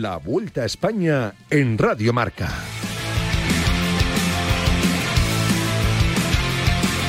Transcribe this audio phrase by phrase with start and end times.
[0.00, 2.48] La Vuelta a España en Radio Marca.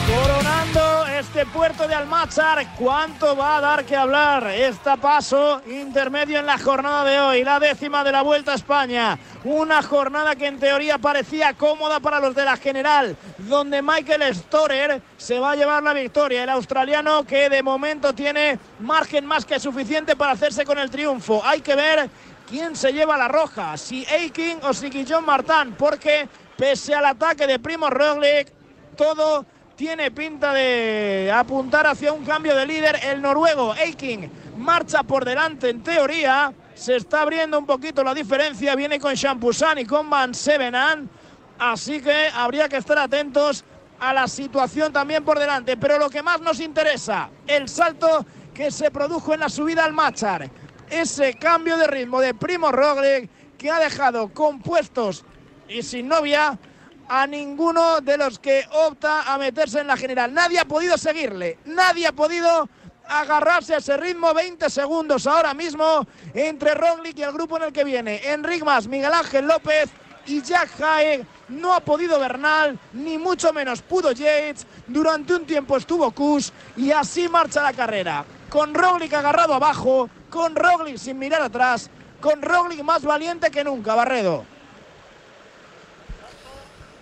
[0.06, 4.48] Coronando este puerto de Almázar, ¿cuánto va a dar que hablar?
[4.48, 9.18] Este paso intermedio en la jornada de hoy, la décima de la Vuelta a España.
[9.46, 15.02] Una jornada que en teoría parecía cómoda para los de la general, donde Michael Storer
[15.16, 16.44] se va a llevar la victoria.
[16.44, 21.42] El australiano que de momento tiene margen más que suficiente para hacerse con el triunfo.
[21.46, 22.10] Hay que ver
[22.52, 27.48] quién se lleva la roja, si Aiking o si Guillaume Martin, porque pese al ataque
[27.48, 28.52] de Primo Roglic,
[28.98, 29.46] todo
[29.78, 33.00] tiene pinta de apuntar hacia un cambio de líder.
[33.04, 36.54] El noruego Aiking marcha por delante en teoría.
[36.76, 38.76] Se está abriendo un poquito la diferencia.
[38.76, 41.10] Viene con Champusan y con Van Sevenan.
[41.58, 43.64] Así que habría que estar atentos
[44.00, 45.78] a la situación también por delante.
[45.78, 49.94] Pero lo que más nos interesa, el salto que se produjo en la subida al
[49.94, 50.50] Machar.
[50.92, 55.24] Ese cambio de ritmo de Primo Roglic que ha dejado compuestos
[55.70, 56.60] y sin novia
[57.08, 60.34] a ninguno de los que opta a meterse en la general.
[60.34, 62.68] Nadie ha podido seguirle, nadie ha podido
[63.08, 64.34] agarrarse a ese ritmo.
[64.34, 68.22] 20 segundos ahora mismo entre Roglic y el grupo en el que viene.
[68.26, 69.90] Enric Mas, Miguel Ángel López
[70.26, 71.26] y Jack Haig.
[71.48, 74.68] No ha podido Bernal, ni mucho menos pudo Yates.
[74.88, 78.26] Durante un tiempo estuvo Kush y así marcha la carrera.
[78.50, 83.94] Con Roglic agarrado abajo, con Roglic sin mirar atrás, con Roglic más valiente que nunca,
[83.94, 84.44] Barredo.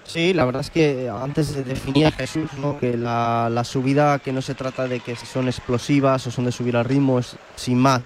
[0.03, 2.80] Sí, la verdad es que antes definía Jesús ¿no?
[2.80, 6.52] que la, la, subida que no se trata de que son explosivas o son de
[6.52, 8.02] subir al ritmo, es sin más.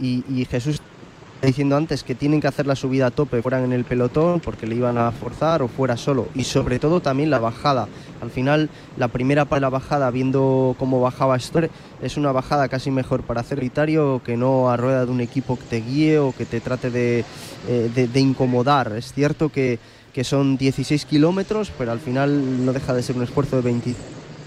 [0.00, 0.80] Y, y Jesús
[1.46, 4.66] diciendo antes que tienen que hacer la subida a tope, fueran en el pelotón porque
[4.66, 6.28] le iban a forzar o fuera solo.
[6.34, 7.88] Y sobre todo también la bajada.
[8.20, 11.70] Al final, la primera para la bajada, viendo cómo bajaba Store,
[12.00, 15.56] es una bajada casi mejor para hacer solitario que no a rueda de un equipo
[15.56, 17.24] que te guíe o que te trate de,
[17.68, 18.92] eh, de, incomodar.
[18.96, 19.78] Es cierto que
[20.12, 23.62] que son 16 kilómetros, pero al final no deja de ser un esfuerzo de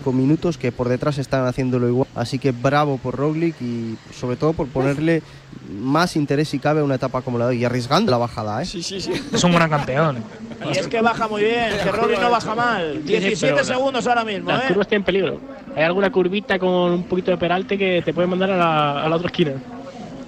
[0.05, 2.07] 25 minutos que por detrás están haciéndolo igual.
[2.15, 5.21] Así que bravo por Roglic y sobre todo por ponerle
[5.69, 8.61] más interés si cabe a una etapa como la de hoy y arriesgando la bajada.
[8.61, 8.65] ¿eh?
[8.65, 9.11] Sí, sí, sí.
[9.33, 10.23] Es un gran campeón.
[10.73, 13.03] Y es que baja muy bien, que Roglic no baja mal.
[13.03, 14.49] 17 segundos ahora mismo.
[14.49, 14.67] Las ¿eh?
[14.69, 15.39] curvas tienen peligro.
[15.75, 19.09] Hay alguna curvita con un poquito de peralte que te puede mandar a la, a
[19.09, 19.53] la otra esquina.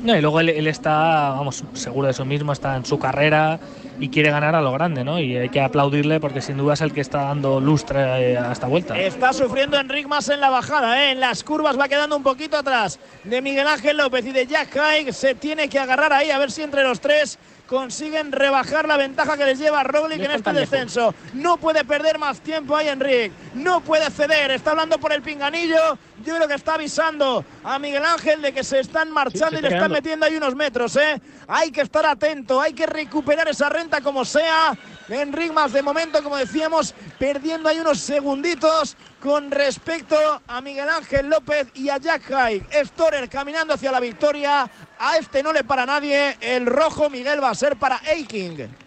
[0.03, 3.59] No, y luego él, él, está, vamos, seguro de eso mismo, está en su carrera
[3.99, 5.19] y quiere ganar a lo grande, ¿no?
[5.19, 8.51] Y hay que aplaudirle porque sin duda es el que está dando lustre eh, a
[8.51, 8.97] esta vuelta.
[8.99, 11.11] Está sufriendo Enric más en la bajada, ¿eh?
[11.11, 14.75] En las curvas va quedando un poquito atrás de Miguel Ángel López y de Jack
[14.77, 15.13] Haig.
[15.13, 19.37] Se tiene que agarrar ahí a ver si entre los tres consiguen rebajar la ventaja
[19.37, 21.13] que les lleva Roglic en este descenso.
[21.33, 23.31] No puede perder más tiempo ahí Enric.
[23.55, 24.51] No puede ceder.
[24.51, 25.97] Está hablando por el pinganillo.
[26.25, 29.59] Yo creo que está avisando a Miguel Ángel de que se están marchando Sí, se
[29.59, 31.21] y le está están metiendo ahí unos metros, ¿eh?
[31.47, 32.59] Hay que estar atento.
[32.59, 34.77] Hay que recuperar esa renta como sea.
[35.09, 40.17] Enric más de momento, como decíamos, perdiendo ahí unos segunditos con respecto
[40.47, 42.65] a Miguel Ángel López y a Jack Haig.
[42.85, 44.69] Storer caminando hacia la victoria.
[44.99, 46.37] A este no le para nadie.
[46.41, 48.86] El rojo Miguel va a ser para Aiking.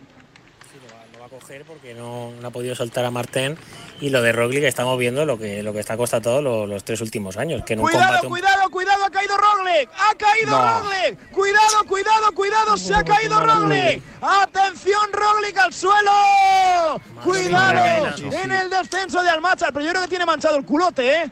[1.31, 3.57] Coger porque no, no ha podido soltar a Martín
[4.01, 7.01] y lo de Roglic estamos viendo lo que lo que está constatado lo- los tres
[7.01, 9.91] últimos años que en un Cuidado, combate un- cuidado, cuidado, ha caído Roglic.
[9.97, 10.81] Ha caído No.
[10.81, 11.31] Roglic.
[11.31, 14.03] Cuidado, cuidado, cuidado, se ha caído Roglic.
[14.21, 17.01] Atención, Roglic al suelo.
[17.23, 19.73] Cuidado en el descenso de Almazar.
[19.73, 21.31] Pero yo creo que tiene manchado el culote, ¿eh?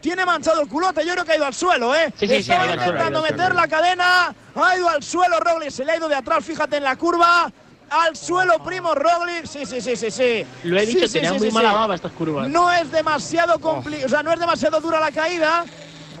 [0.00, 2.12] Tiene manchado el culote, yo creo que ha ido al suelo, ¿eh?
[2.18, 6.08] Sí, Estaba intentando meter la cadena, ha ido al suelo Roglic, se le ha ido
[6.08, 7.50] de atrás, fíjate en la curva.
[7.90, 9.46] Al suelo, primo Roglic.
[9.46, 10.46] Sí, sí, sí, sí, sí.
[10.64, 12.48] Lo he dicho, sí, tenía sí, muy sí, mala baba estas curvas.
[12.48, 15.64] No es demasiado compli- o sea, no es demasiado dura la caída.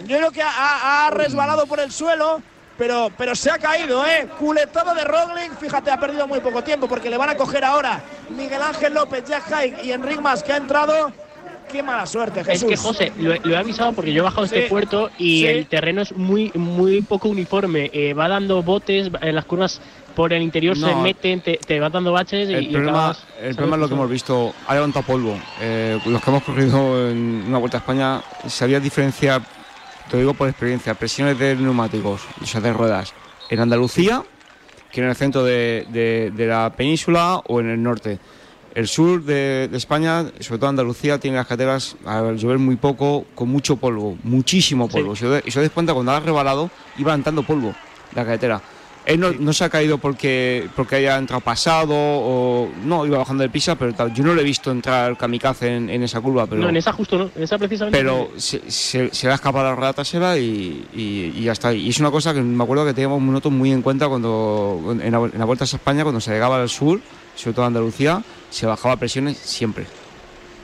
[0.06, 2.42] Yo creo que ha, ha resbalado por el suelo,
[2.76, 4.26] pero, pero se ha caído, ¿eh?
[4.38, 8.02] Culetada de Roglic, fíjate, ha perdido muy poco tiempo porque le van a coger ahora
[8.30, 11.12] Miguel Ángel López, Jack Haig y Enric Mas que ha entrado.
[11.70, 12.68] Qué mala suerte, Es Jesús.
[12.68, 15.46] que José, lo, lo he avisado porque yo he bajado Sí, este puerto y sí.
[15.46, 17.88] el terreno es muy muy poco uniforme.
[17.92, 19.80] Eh, va dando botes, en las curvas
[20.14, 21.00] por el interior se No.
[21.02, 23.88] meten, te, te va dando baches y, El y problema, acabas- el problema es lo
[23.88, 24.54] que hemos visto.
[24.66, 25.38] Ha levantado polvo.
[25.60, 29.42] Eh, los que hemos corrido en una vuelta a España, sabía diferenciar,
[30.08, 33.12] te lo digo por experiencia, presiones de neumáticos, o sea, de ruedas,
[33.48, 34.22] en Andalucía,
[34.92, 38.18] que en el centro de, de- de la península o en el norte.
[38.74, 43.24] El sur de, de España, sobre todo Andalucía, tiene las carreteras, al llover muy poco,
[43.34, 45.10] con mucho polvo, muchísimo polvo.
[45.12, 47.74] Os, si os dais cuenta, cuando has rebalado, iba levantando polvo
[48.14, 48.60] la carretera.
[49.10, 53.42] Él no, no se ha caído porque, porque haya entrado pasado o no, iba bajando
[53.42, 54.14] de pisa, pero tal.
[54.14, 56.46] yo no lo he visto entrar kamikaze en, en esa curva.
[56.46, 57.98] Pero, no, en esa justo no, en esa precisamente.
[57.98, 61.72] Pero se, se, se le ha escapado la rueda trasera y, y, y ya está.
[61.72, 64.96] Y es una cosa que me acuerdo que teníamos un minuto muy en cuenta cuando
[65.00, 67.00] en la, en la Vuelta a España, cuando se llegaba al sur,
[67.34, 69.86] sobre todo a Andalucía, se bajaba presiones siempre.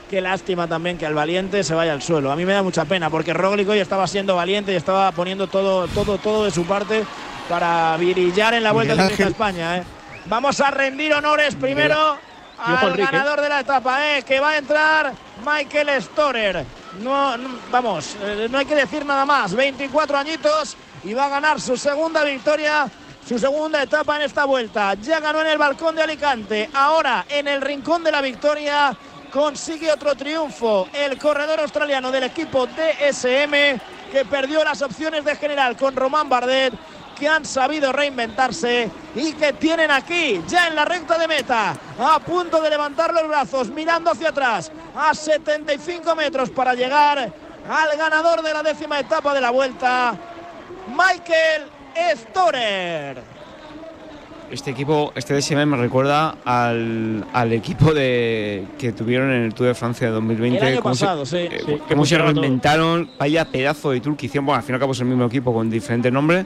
[0.09, 2.31] Qué lástima también que el valiente se vaya al suelo.
[2.31, 5.47] A mí me da mucha pena porque Roglic hoy estaba siendo valiente y estaba poniendo
[5.47, 7.03] todo, todo, todo de su parte
[7.49, 9.27] para virillar en la vuelta de Ángel.
[9.29, 9.77] España.
[9.77, 9.83] ¿eh?
[10.25, 12.17] Vamos a rendir honores primero
[12.59, 13.09] al Enrique.
[13.11, 14.23] ganador de la etapa, ¿eh?
[14.23, 15.13] que va a entrar
[15.45, 16.65] Michael Storer.
[17.01, 19.53] No, no- vamos, eh, no hay que decir nada más.
[19.53, 22.87] 24 añitos y va a ganar su segunda victoria.
[23.27, 24.93] Su segunda etapa en esta vuelta.
[24.95, 26.69] Ya ganó en el balcón de Alicante.
[26.73, 28.95] Ahora en el rincón de la victoria
[29.31, 30.87] consigue otro triunfo.
[30.93, 33.51] El corredor australiano del equipo DSM
[34.13, 36.73] que perdió las opciones de general con Román Bardet
[37.17, 42.19] que han sabido reinventarse y que tienen aquí, ya en la recta de meta, a
[42.19, 48.41] punto de levantar los brazos, mirando hacia atrás, a 75 metros para llegar al ganador
[48.41, 50.15] de la décima etapa de la vuelta,
[50.89, 51.63] Michael
[52.15, 53.21] Storer.
[54.49, 59.67] Este equipo, este DSM me recuerda al, al equipo de que tuvieron en el Tour
[59.67, 60.57] de Francia de 2020.
[60.59, 61.35] El año cómo se- pasado, sí.
[61.37, 62.41] eh, Sí, que cómo se funcionaba todo.
[62.43, 64.45] reinventaron, vaya pedazo de tour que hicieron.
[64.45, 66.45] Bueno, al fin y al cabo es el mismo equipo con diferentes nombres.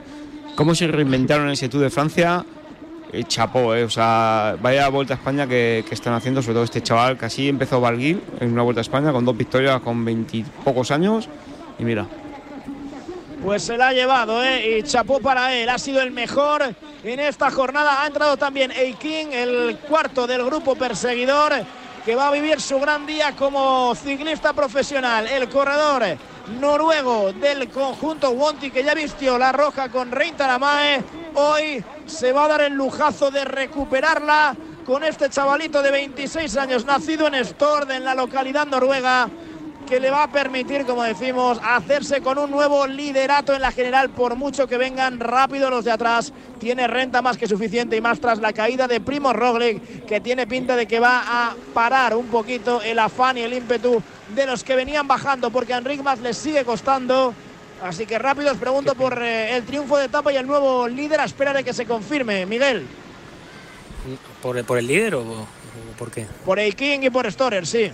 [0.54, 2.44] Cómo se reinventaron en ese Tour de Francia.
[3.12, 6.64] Eh, chapó, eh, o sea, vaya vuelta a España que, que están haciendo, sobre todo
[6.64, 10.02] este chaval que así empezó Barguil en una vuelta a España con dos victorias con
[10.04, 11.28] veintipocos años.
[11.78, 12.06] Y mira,
[13.42, 14.78] Pues se la ha llevado, ¿eh?
[14.78, 15.68] Y chapó para él.
[15.68, 18.02] Ha sido el mejor en esta jornada.
[18.02, 21.52] Ha entrado también Eiking, el cuarto del grupo perseguidor,
[22.04, 25.26] que va a vivir su gran día como ciclista profesional.
[25.26, 26.02] El corredor
[26.60, 31.02] noruego del conjunto Wonti, que ya vistió la roja con Reintaramae.
[31.34, 36.84] Hoy se va a dar el lujazo de recuperarla con este chavalito de 26 años,
[36.84, 39.28] nacido en Stord, en la localidad noruega
[39.92, 44.08] que le va a permitir, como decimos, hacerse con un nuevo liderato en la general,
[44.08, 46.32] por mucho que vengan rápido los de atrás.
[46.58, 50.46] Tiene renta más que suficiente y más tras la caída de Primo Roglic, que tiene
[50.46, 54.02] pinta de que va a parar un poquito el afán y el ímpetu
[54.34, 57.34] de los que venían bajando, porque a Enric Mas les sigue costando.
[57.82, 61.20] Así que rápido os pregunto por eh, el triunfo de etapa y el nuevo líder
[61.20, 62.46] a espera de que se confirme.
[62.46, 62.86] Miguel,
[64.40, 65.46] ¿Por, por el líder o, o
[65.98, 66.26] por qué?
[66.46, 67.92] por Eiking y por Storer, sí.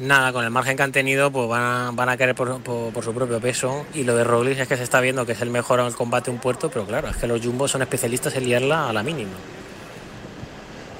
[0.00, 2.92] Nada, con el margen que han tenido, pues van a, van a querer por, por-
[2.92, 3.86] por su propio peso.
[3.94, 5.94] Y lo de Roglic es que se está viendo que es el mejor en el
[5.94, 9.02] combate un puerto, pero claro, es que los jumbos son especialistas en liarla a la
[9.04, 9.30] mínima.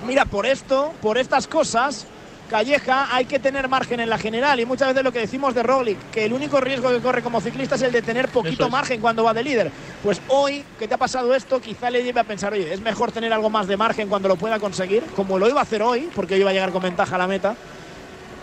[0.06, 2.06] Mira, por esto, por estas cosas,
[2.48, 5.62] Calleja hay que tener margen en la general y muchas veces lo que decimos de
[5.64, 8.70] Roglic, que el único riesgo que corre como ciclista es el de tener poquito es.
[8.70, 9.72] margen cuando va de líder.
[10.04, 13.10] Pues hoy que te ha pasado esto, quizá le lleve a pensar, oye, es mejor
[13.10, 16.08] tener algo más de margen cuando lo pueda conseguir, como lo iba a hacer hoy,
[16.14, 17.56] porque hoy iba a llegar con ventaja a la meta.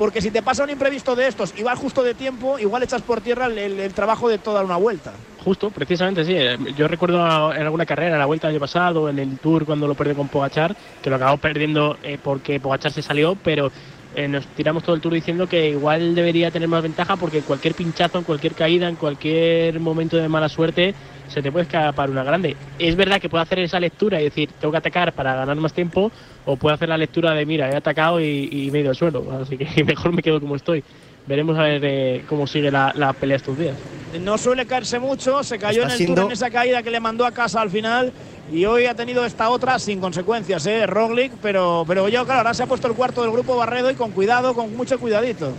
[0.02, 3.04] Porque si te pasa un imprevisto de estos y vas justo de tiempo, igual echas
[3.04, 5.14] por tierra el, trabajo de toda una vuelta.
[5.44, 6.34] Justo, precisamente sí.
[6.36, 9.64] Eh, Yo recuerdo en alguna carrera, en la vuelta del año pasado, en el Tour
[9.64, 13.72] cuando lo perdió con Pogachar, que lo acabó perdiendo eh, porque Pogachar se salió, pero
[14.16, 17.76] eh, nos tiramos todo el Tour diciendo que igual debería tener más ventaja porque cualquier
[17.76, 20.96] pinchazo, en cualquier caída, en cualquier momento de mala suerte,
[21.32, 22.56] se te puede escapar una grande.
[22.78, 25.74] Es verdad que puede hacer esa lectura y decir, tengo que atacar para ganar más
[25.74, 26.12] tiempo,
[26.46, 28.96] o puede hacer la lectura de, mira, he atacado y, y me he ido al
[28.96, 30.84] suelo, así que mejor me quedo como estoy.
[31.28, 33.76] Veremos a ver eh, cómo sigue la, la pelea estos días.
[34.20, 36.90] No suele caerse mucho, se cayó Está en el Tour siendo- en esa caída que
[36.90, 38.12] le mandó a casa al final
[38.52, 40.88] y hoy ha tenido esta otra sin consecuencias, ¿eh?
[40.88, 43.94] Roglic, pero, pero ya claro, ahora se ha puesto el cuarto del grupo Barredo y
[43.96, 45.54] con cuidado, con mucho cuidadito.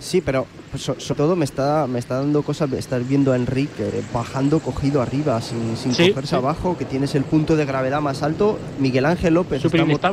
[0.00, 3.82] Sí, pero so- sobre todo me está, me está dando cosas estar viendo a Enrique
[3.82, 6.36] eh, bajando cogido arriba, sin, sin Sí, cogerse sí.
[6.36, 8.58] abajo, que tienes el punto de gravedad más alto.
[8.78, 10.10] Miguel Ángel López Súper está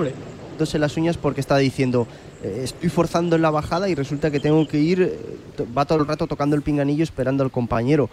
[0.79, 2.07] las uñas porque está diciendo,
[2.41, 5.99] eh, estoy forzando en la bajada y resulta que tengo que ir, eh, va todo
[5.99, 8.09] el rato tocando el pinganillo esperando al compañero.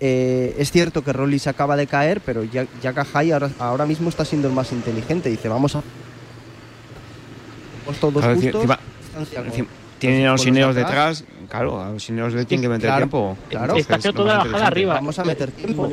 [0.00, 3.84] Eh, es cierto que Rolly se acaba de caer, pero ya, ya Cajay ahora, ahora
[3.84, 5.28] mismo está siendo el más inteligente.
[5.28, 5.82] Dice, vamos a...
[8.00, 8.78] Todos Claro, justos, encima-
[10.00, 10.40] tienen a los
[10.82, 11.20] atrás.
[11.20, 13.36] detrás, claro, a los sineos le tienen que meter Claro, tiempo.
[13.48, 13.76] claro.
[13.76, 14.94] Está Entonces, haciendo lo toda la bajada arriba.
[14.94, 15.88] Vamos a meter tiempo.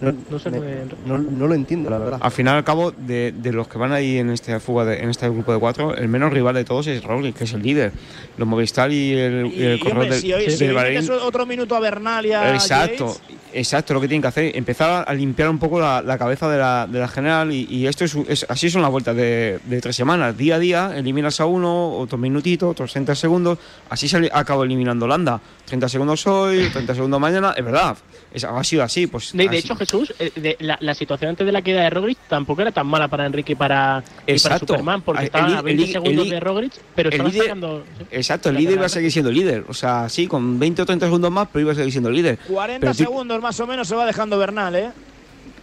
[0.00, 0.58] No No, no sé me-
[1.06, 2.18] no- no lo entiendo, la verdad.
[2.22, 5.10] Al final, al cabo, de, de los que van ahí en esta fuga, de- en
[5.10, 7.92] este grupo de cuatro, el menos rival de todos es Roglic, que es el líder.
[8.36, 11.76] Los Movistar y el, y Y, el y, corredor del, si del Bahrein- otro minuto
[11.76, 13.16] a Bernal y a Exacto.
[13.52, 16.56] Exacto, lo que tienen que hacer, empezar a limpiar un poco la, la cabeza de
[16.56, 19.80] la, de la general y, y esto es, es- así son las vueltas de, de
[19.80, 24.30] tres semanas, día a día, eliminas a uno, otros minutitos, otros 30 segundos, así se
[24.32, 27.96] ha acabado eliminando Holanda, 30 segundos hoy, 30 segundos mañana, es verdad,
[28.34, 29.56] es, ha sido así, pues De, de así.
[29.58, 32.72] hecho, Jesús, eh, de- la, la situación antes de la queda de Roglic tampoco era
[32.72, 34.58] tan mala para Enrique y para, y para.
[34.58, 37.84] Superman, porque El estaban a 20 el segundos el de Roglic, pero el líder- sacando...
[37.98, 38.04] sí.
[38.10, 41.06] Exacto, el líder va a seguir siendo líder, o sea, sí, con 20 o 30
[41.06, 42.36] segundos más, pero iba a seguir siendo líder.
[42.48, 44.90] 40 Pero tú- segundos más o menos se va dejando Bernal, ¿eh?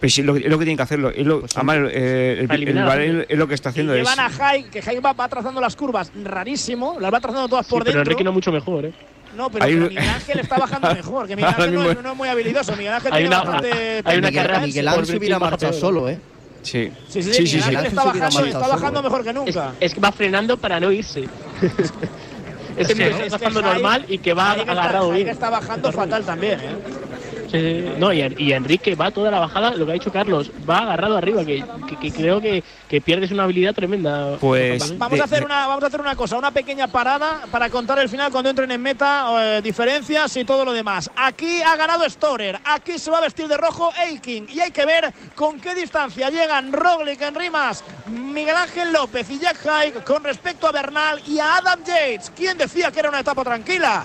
[0.00, 3.26] Pero sí, lo, es lo que tiene que hacerlo, es lo, además, eh, el, el
[3.28, 3.94] es lo que está Y haciendo.
[3.94, 7.48] es, llevan a Jai, que Jai va, va trazando las curvas rarísimo, las va trazando
[7.48, 8.12] todas Sí, por pero dentro.
[8.12, 8.92] Enrique no mucho mejor, ¿eh?
[9.36, 11.80] No, pero, Hay pero un- Miguel Ángel está bajando mejor, que Miguel Ahora Ángel no,
[11.80, 12.76] mismo- es, no es muy habilidoso.
[12.76, 14.60] Miguel Ángel Hay tiene una- bastante hay una carrera-.
[14.60, 15.74] Miguel por Ángel marchado peor.
[15.80, 16.18] solo, ¿eh?
[16.62, 17.76] Sí, Sí, sí, sí, sí, sí, Miguel sí.
[17.76, 19.72] Ángel está bajando, está marchado bajando solo, mejor que nunca.
[19.80, 21.24] es que va frenando para no irse.
[22.76, 25.26] Es que está pasando Jai- normal y que va agarrado bien.
[25.28, 26.76] está bajando fatal también, ¿eh?
[27.50, 30.78] Sí, no, y, y Enrique va toda la bajada, lo que ha dicho Carlos, va
[30.80, 34.36] agarrado arriba, que, que- que creo que, que pierdes una habilidad tremenda.
[34.38, 37.42] Pues- Vamos De- a hacer de- una vamos a hacer una cosa, una pequeña parada
[37.50, 41.10] para contar el final cuando entren en meta, eh, diferencias y todo lo demás.
[41.16, 44.84] Aquí ha ganado Storer, aquí se va a vestir de rojo Eiking y hay que
[44.84, 50.22] ver con qué distancia llegan Roglic en rimas, Miguel Ángel López y Jack Haig con
[50.22, 52.30] respecto a Bernal y a Adam Yates.
[52.36, 54.04] ¿Quién decía que era una etapa tranquila?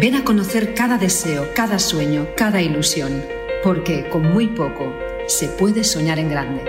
[0.00, 3.24] Ven a conocer cada deseo, cada sueño, cada ilusión,
[3.64, 4.92] porque con muy poco
[5.26, 6.62] se puede soñar en grande.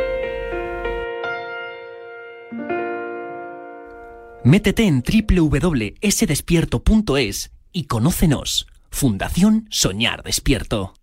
[4.46, 8.68] Métete en www.sdespierto.es y conócenos.
[8.90, 10.94] Fundación Soñar Despierto.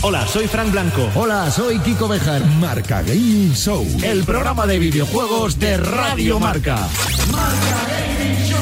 [0.00, 1.06] Hola, soy Frank Blanco.
[1.16, 2.42] Hola, soy Kiko Bejar.
[2.58, 3.86] Marca Gaming Show.
[4.02, 6.88] El programa de videojuegos de Radio Marca.
[7.30, 8.56] Radio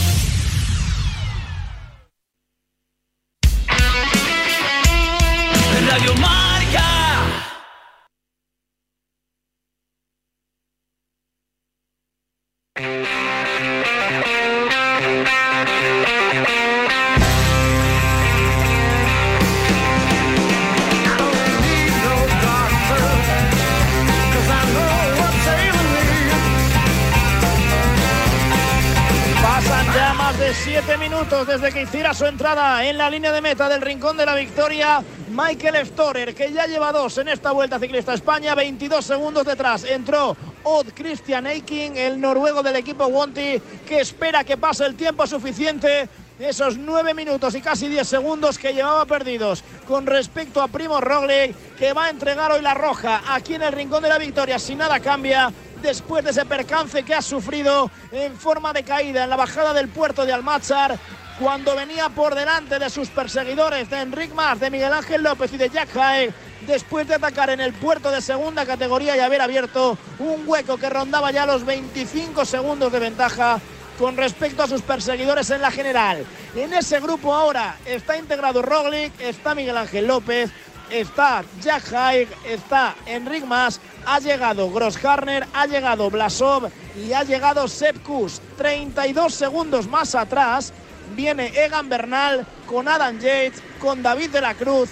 [32.19, 35.01] su entrada en la línea de meta del Rincón de la Victoria.
[35.29, 39.85] Michael Storer, que ya lleva dos en esta Vuelta Ciclista España, 22 segundos detrás.
[39.85, 45.25] Entró Odd Christian Eiking, el noruego del equipo Wanty, que espera que pase el tiempo
[45.27, 46.09] suficiente.
[46.37, 51.55] Esos nueve minutos y casi 10 segundos que llevaba perdidos con respecto a Primo Roglic,
[51.77, 54.75] que va a entregar hoy la roja aquí en el Rincón de la Victoria si
[54.75, 59.37] nada cambia después de ese percance que ha sufrido en forma de caída en la
[59.37, 60.99] bajada del puerto de Almázar
[61.39, 65.57] cuando venía por delante de sus perseguidores de Enric Mas, de Miguel Ángel López y
[65.57, 66.33] de Jack Haig
[66.67, 70.89] después de atacar en el puerto de segunda categoría y haber abierto un hueco que
[70.89, 73.59] rondaba ya los 25 segundos de ventaja
[73.97, 76.25] con respecto a sus perseguidores en la general.
[76.55, 80.51] En ese grupo ahora está integrado Roglic, está Miguel Ángel López,
[80.89, 87.67] está Jack Haig, está Enric Mas, ha llegado Grossharner, ha llegado Blasov y ha llegado
[87.69, 88.41] Sepp Kuss.
[88.57, 90.73] 32 segundos más atrás
[91.15, 94.89] viene Egan Bernal con Adam Yates, con David de la Cruz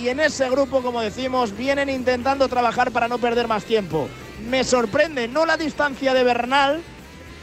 [0.00, 4.08] y en ese grupo, como decimos, vienen intentando trabajar para no perder más tiempo.
[4.48, 6.80] Me sorprende no la distancia de Bernal,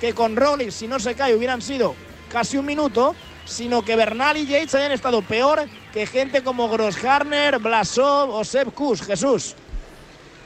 [0.02, 1.96] que con Rollins, si no se cae, hubieran sido
[2.32, 7.60] casi un minuto, sino que Bernal y Yates hayan estado peor que gente como Grossharner,
[7.60, 9.02] Blasov o Seb Kuss.
[9.02, 9.56] Jesús.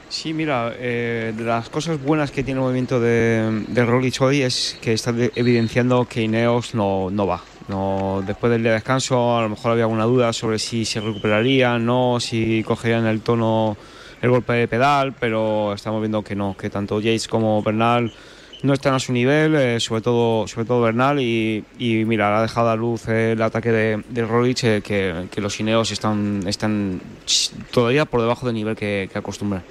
[0.08, 3.82] Sí, mira, eh, de las cosas buenas que tiene el movimiento de, de
[4.20, 7.42] hoy es que está de- evidenciando que Ineos no, no va.
[7.72, 11.00] No, después del día de descanso a lo mejor había alguna duda sobre si se
[11.00, 13.78] recuperarían, no, si cogerían el tono,
[14.20, 18.12] el golpe de pedal, pero estamos viendo que no, que tanto Yates como Bernal
[18.62, 22.68] no están a su nivel, eh, sobre todo sobre todo Bernal y, mira, ha dejado
[22.68, 24.82] a luz el ataque de, de eh,
[25.30, 27.00] que, los Ineos están, están
[27.70, 29.62] todavía por debajo del nivel que, que acostumbran.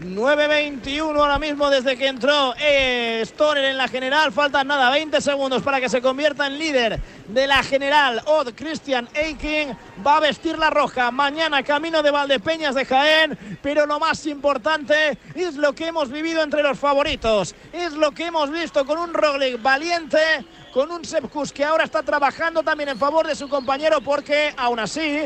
[0.00, 4.32] 9.21 ahora mismo desde que entró eh, Stoner en la general.
[4.32, 8.22] Faltan nada, 20 segundos para que se convierta en líder de la general.
[8.26, 13.38] Odd Christian Eiking va a vestir la roja mañana camino de Valdepeñas de Jaén.
[13.62, 17.54] Pero lo más importante es lo que hemos vivido entre los favoritos.
[17.72, 20.18] Es lo que hemos visto con un Roglic valiente.
[20.72, 24.78] Con un Sepkus que ahora está trabajando también en favor de su compañero porque aún
[24.78, 25.24] así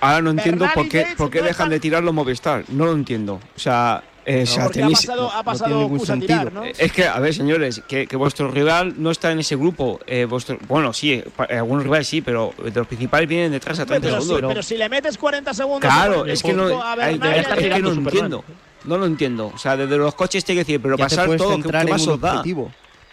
[0.00, 2.64] Ahora no entiendo Bernal por qué, por qué no dejan de tirarlo Movistar.
[2.68, 3.40] No lo entiendo.
[3.54, 6.38] O sea, eh, ha pasado, ha no pasado tiene ningún Kus a sentido.
[6.38, 6.64] tirar, ¿no?
[6.64, 10.00] Eh, Es que, a ver, señores, que, que vuestro rival no está en ese grupo.
[10.06, 14.06] eh, vuestro, bueno, sí, algunos rivales sí, pero de los principales vienen detrás a 30
[14.08, 14.48] pero, si, segundos.
[14.50, 17.46] pero si le metes 40 segundos Claro, por es que no, a ay, Bernal, es
[17.48, 18.04] ya que está no Superman.
[18.06, 18.44] entiendo.
[18.84, 19.52] No lo entiendo.
[19.54, 21.76] O sea, desde los coches te hay que decir, pero Ya pasar todo, ¿qué, qué
[21.78, 22.42] en más os da?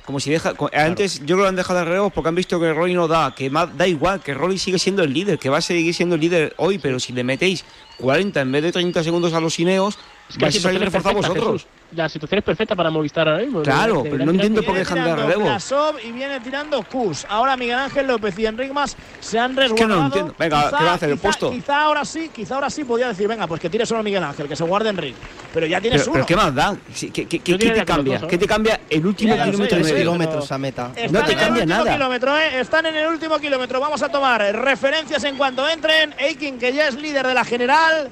[0.05, 0.53] Como si deja.
[0.73, 3.07] Antes yo creo que lo han dejado de relevos porque han visto que Roy no
[3.07, 5.93] da, que más, da igual, que Roy sigue siendo el líder, que va a seguir
[5.93, 7.63] siendo el líder hoy, pero si le metéis
[7.99, 9.97] 40 en vez de 30 segundos a los Ineos,
[10.29, 11.61] Es que la situación es reforzados perfecta, vosotros.
[11.63, 11.79] Jesús.
[11.95, 13.61] La situación es perfecta para Movistar ahora mismo.
[13.61, 15.43] Claro, De- pero deberían no entiendo por qué dejan de Tirando relevos.
[15.43, 17.25] Blasov y viene tirando Kus.
[17.29, 19.99] Ahora Miguel Ángel López y Enric Mas se han que no resguardado.
[19.99, 20.35] lo entiendo.
[20.39, 21.51] Venga, ¿qué va a hacer, el quizá- puesto?
[21.51, 24.47] Quizá ahora sí, quizá ahora sí podía decir, venga, pues que tire solo Miguel Ángel,
[24.47, 25.13] que se guarde Enric.
[25.53, 26.13] Pero ya tienes Pero, uno.
[26.13, 26.75] pero ¿qué más da?
[26.99, 28.17] ¿Qué, qué- qué- te cambia?
[28.19, 28.27] dos.
[28.29, 29.95] ¿Qué te cambia el último Ya kilómetro medio?
[29.97, 30.91] kilómetros a meta.
[31.11, 31.93] No te cambia nada.
[31.93, 32.59] kilómetro, ¿eh?
[32.59, 33.79] Están en el último kilómetro.
[33.79, 36.15] Vamos a tomar referencias en cuanto entren.
[36.17, 38.09] Eiking, que ya es líder de la general.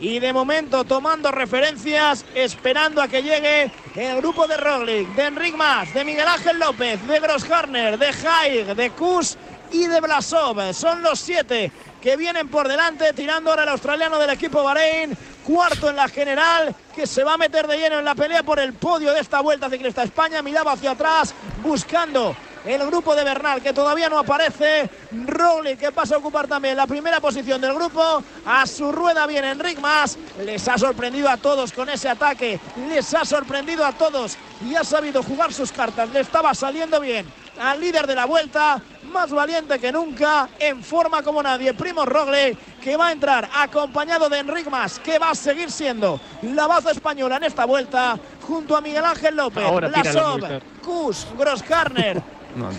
[0.00, 5.54] Y de momento tomando referencias, esperando a que llegue el grupo de Roglic, de Enric
[5.54, 9.36] Mas, de Miguel Ángel López, de Grossharner, de Haig, de Kus
[9.70, 10.72] y de Blasov.
[10.72, 15.90] Son los siete que vienen por delante, tirando ahora el australiano del equipo Bahrein, cuarto
[15.90, 18.72] en la general, que se va a meter de lleno en la pelea por el
[18.72, 22.34] podio de esta Vuelta Ciclista España, miraba hacia atrás, buscando
[22.64, 26.86] el grupo de Bernal, que todavía no aparece, Roglic, que pasa a ocupar también la
[26.86, 31.72] primera posición del grupo, a su rueda viene Enric Mas, les ha sorprendido a todos
[31.72, 34.36] con ese ataque, les ha sorprendido a todos
[34.68, 37.26] y ha sabido jugar sus cartas, le estaba saliendo bien
[37.60, 38.80] al líder de la vuelta,
[39.12, 44.28] más valiente que nunca, en forma como nadie, Primo Rogle, que va a entrar acompañado
[44.28, 48.76] de Enric Mas, que va a seguir siendo la baza española en esta vuelta, junto
[48.76, 50.40] a Miguel Ángel López, Ahora Blasov.
[50.82, 52.22] Kus, Grosskarner,
[52.56, 52.70] No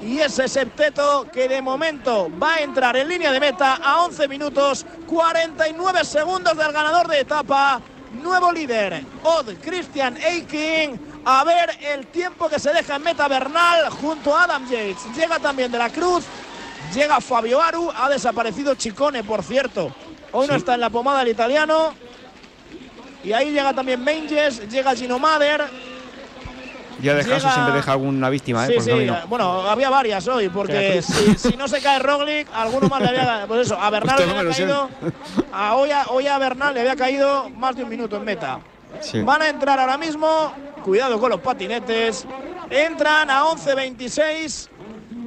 [0.00, 4.28] y ese septeto que de momento va a entrar en línea de meta a 11
[4.28, 7.80] minutos 49 segundos del ganador de etapa.
[8.22, 11.08] Nuevo líder, Odd Christian Eiking.
[11.24, 15.04] A ver el tiempo que se deja en meta Bernal junto a Adam Yates.
[15.16, 16.24] Llega también de la Cruz.
[16.94, 17.90] Llega Fabio Aru.
[17.94, 19.92] Ha desaparecido Chicone, por cierto.
[20.32, 21.92] Hoy no está en la pomada el italiano.
[23.24, 24.66] Y ahí llega también Menges.
[24.70, 25.64] Llega Gino Mader.
[27.00, 28.80] Ya de Llega- siempre deja alguna víctima, ¿eh?
[28.80, 33.00] Sí, sí, bueno, había varias hoy, porque si, si no se cae Roglic, alguno más
[33.00, 34.88] le había Pues eso, a Bernal le había caído.
[35.52, 38.58] A, hoy, a, hoy a Bernal le había caído más de un minuto en meta.
[39.00, 39.20] Sí.
[39.22, 40.52] Van a entrar ahora mismo,
[40.84, 42.26] cuidado con los patinetes.
[42.70, 44.68] Entran a 11.26.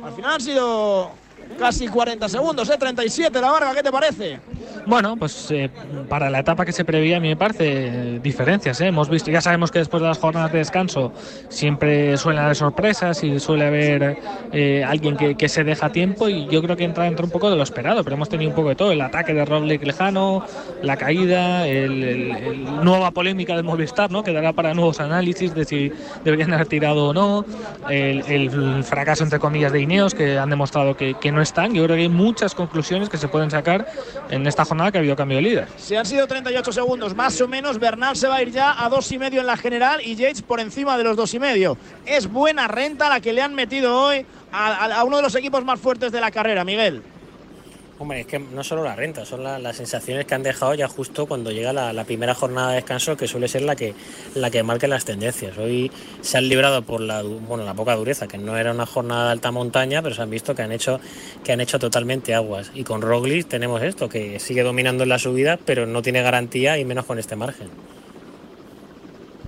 [0.03, 1.12] Al final han sido
[1.60, 2.77] casi 40 segundos, ¿eh?
[2.77, 4.39] 37 la Varga, ¿qué te parece?
[4.86, 5.70] Bueno, pues eh,
[6.10, 7.65] para la etapa que se preveía a mí me parece
[8.15, 8.82] eh, diferencias.
[8.82, 8.88] ¿eh?
[8.88, 11.13] Hemos visto, ya sabemos que después de las jornadas de descanso
[11.50, 14.17] siempre suelen haber sorpresas y suele haber
[14.52, 17.50] eh, alguien que, que se deja tiempo y yo creo que entra dentro un poco
[17.50, 20.44] de lo esperado, pero hemos tenido un poco de todo, el ataque de Roglic lejano,
[20.82, 24.24] la caída, el, el- nueva polémica del Movistar, ¿no?
[24.24, 25.91] que dará para nuevos análisis de si
[26.24, 27.46] deberían haber tirado o no,
[27.89, 31.74] el, fracaso entre comillas de Ineos que han demostrado que, que no están.
[31.74, 33.88] Yo creo que hay muchas conclusiones que se pueden sacar
[34.30, 35.67] en esta jornada que ha habido cambio de líder.
[35.75, 38.88] Si han sido 38 segundos, más o menos, Bernal se va a ir ya a
[38.88, 41.77] dos y medio en la general y Yates por encima de los dos y medio.
[42.05, 45.77] Es buena renta la que le han metido hoy a uno de los equipos más
[45.77, 47.03] fuertes de la carrera, Miguel.
[48.02, 50.88] Hombre, es que no solo la renta, son la- las sensaciones que han dejado ya
[50.88, 53.94] justo cuando llega la, primera jornada de descanso, que suele ser la que,
[54.34, 55.56] la que marque las tendencias.
[55.60, 59.26] Hoy se han librado por la, bueno, la poca dureza, que no era una jornada
[59.26, 61.00] de alta montaña, pero se han visto que han hecho,
[61.44, 62.72] que han hecho totalmente aguas.
[62.74, 66.80] Y con Roglic tenemos esto, que sigue dominando en la subida, pero no tiene garantía
[66.80, 67.68] y menos con este margen.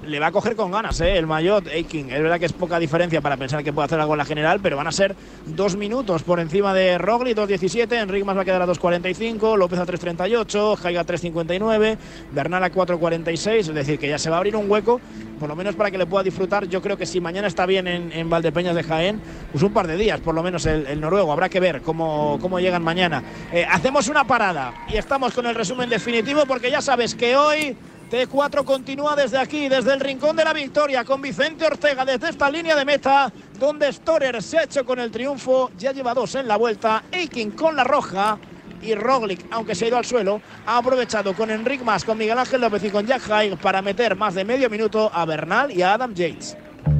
[0.05, 1.17] Le va a coger con ganas, ¿eh?
[1.17, 2.11] El Mayotte, Aiking.
[2.11, 4.59] Es verdad que es poca diferencia para pensar que puede hacer algo en la general,
[4.61, 8.01] pero van a ser dos minutos por encima de Roglic, 2.17.
[8.01, 11.97] Enrique más va a quedar a 2.45, López a 3.38, Jaiga a 3.59,
[12.31, 13.49] Bernal a 4.46.
[13.53, 14.99] Es decir, que ya se va a abrir un hueco,
[15.39, 16.67] por lo menos para que le pueda disfrutar.
[16.67, 19.87] Yo creo que si mañana está bien en, en Valdepeñas de Jaén, pues un par
[19.87, 21.31] de días, por lo menos el, el noruego.
[21.31, 23.23] Habrá que ver cómo, cómo llegan mañana.
[23.51, 27.75] Eh, hacemos una parada y estamos con el resumen definitivo, porque ya sabes que hoy.
[28.13, 32.47] T4 continúa desde aquí, desde el rincón de la victoria, con Vicente Ortega desde esta
[32.47, 36.47] línea de meta, donde Storer se ha hecho con el triunfo, ya lleva dos en
[36.47, 38.37] la vuelta, Aiking con la roja
[38.83, 42.37] y Roglic, aunque se ha ido al suelo, ha aprovechado con Enric Mas, con Miguel
[42.37, 45.81] Ángel López y con Jack Haig para meter más de medio minuto a Bernal y
[45.81, 46.55] a Adam Yates.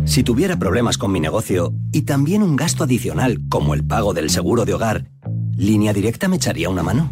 [0.05, 4.31] Si tuviera problemas con mi negocio y también un gasto adicional como el pago del
[4.31, 5.05] seguro de hogar,
[5.57, 7.11] ¿Línea Directa me echaría una mano?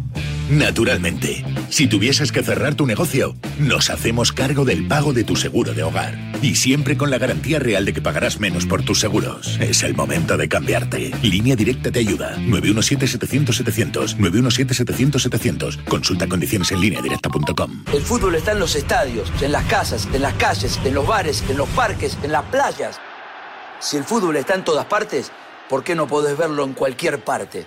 [0.50, 1.44] Naturalmente.
[1.70, 5.84] Si tuvieses que cerrar tu negocio, nos hacemos cargo del pago de tu seguro de
[5.84, 6.18] hogar.
[6.42, 9.58] Y siempre con la garantía real de que pagarás menos por tus seguros.
[9.60, 11.12] Es el momento de cambiarte.
[11.22, 12.36] Línea Directa te ayuda.
[12.38, 14.16] 917-700-700.
[14.18, 15.84] 917-700-700.
[15.84, 17.84] Consulta condiciones en lineadirecta.com.
[17.92, 21.44] El fútbol está en los estadios, en las casas, en las calles, en los bares,
[21.48, 22.98] en los parques, en las playas.
[23.78, 25.30] Si el fútbol está en todas partes,
[25.68, 27.66] ¿por qué no podés verlo en cualquier parte?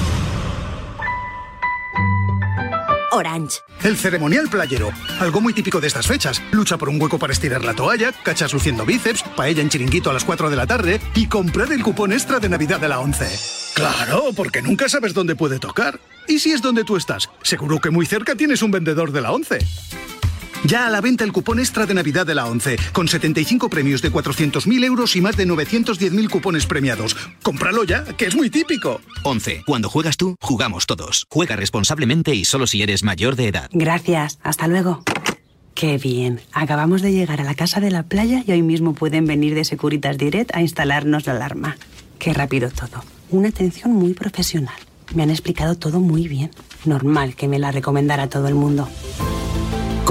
[3.11, 3.59] Orange.
[3.83, 6.41] El ceremonial playero, algo muy típico de estas fechas.
[6.51, 10.13] Lucha por un hueco para estirar la toalla, cachas luciendo bíceps, paella en chiringuito a
[10.13, 13.71] las 4 de la tarde y comprar el cupón extra de Navidad de la 11.
[13.73, 15.99] Claro, porque nunca sabes dónde puede tocar.
[16.27, 17.29] ¿Y si es donde tú estás?
[17.41, 19.59] Seguro que muy cerca tienes un vendedor de la 11.
[20.63, 24.01] Ya a la venta el cupón extra de Navidad de la 11, con 75 premios
[24.01, 27.15] de 400.000 euros y más de 910.000 cupones premiados.
[27.41, 29.01] Cómpralo ya, que es muy típico.
[29.23, 29.63] 11.
[29.65, 31.25] Cuando juegas tú, jugamos todos.
[31.29, 33.69] Juega responsablemente y solo si eres mayor de edad.
[33.73, 35.03] Gracias, hasta luego.
[35.73, 36.41] Qué bien.
[36.53, 39.65] Acabamos de llegar a la casa de la playa y hoy mismo pueden venir de
[39.65, 41.77] Securitas Direct a instalarnos la alarma.
[42.19, 43.03] Qué rápido todo.
[43.31, 44.75] Una atención muy profesional.
[45.15, 46.51] Me han explicado todo muy bien.
[46.85, 48.87] Normal que me la recomendara todo el mundo.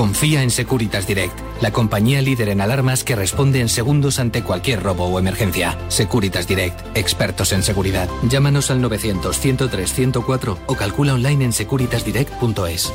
[0.00, 4.82] Confía en Securitas Direct, la compañía líder en alarmas que responde en segundos ante cualquier
[4.82, 5.76] robo o emergencia.
[5.88, 8.08] Securitas Direct, expertos en seguridad.
[8.22, 12.94] Llámanos al 900-103-104 o calcula online en securitasdirect.es.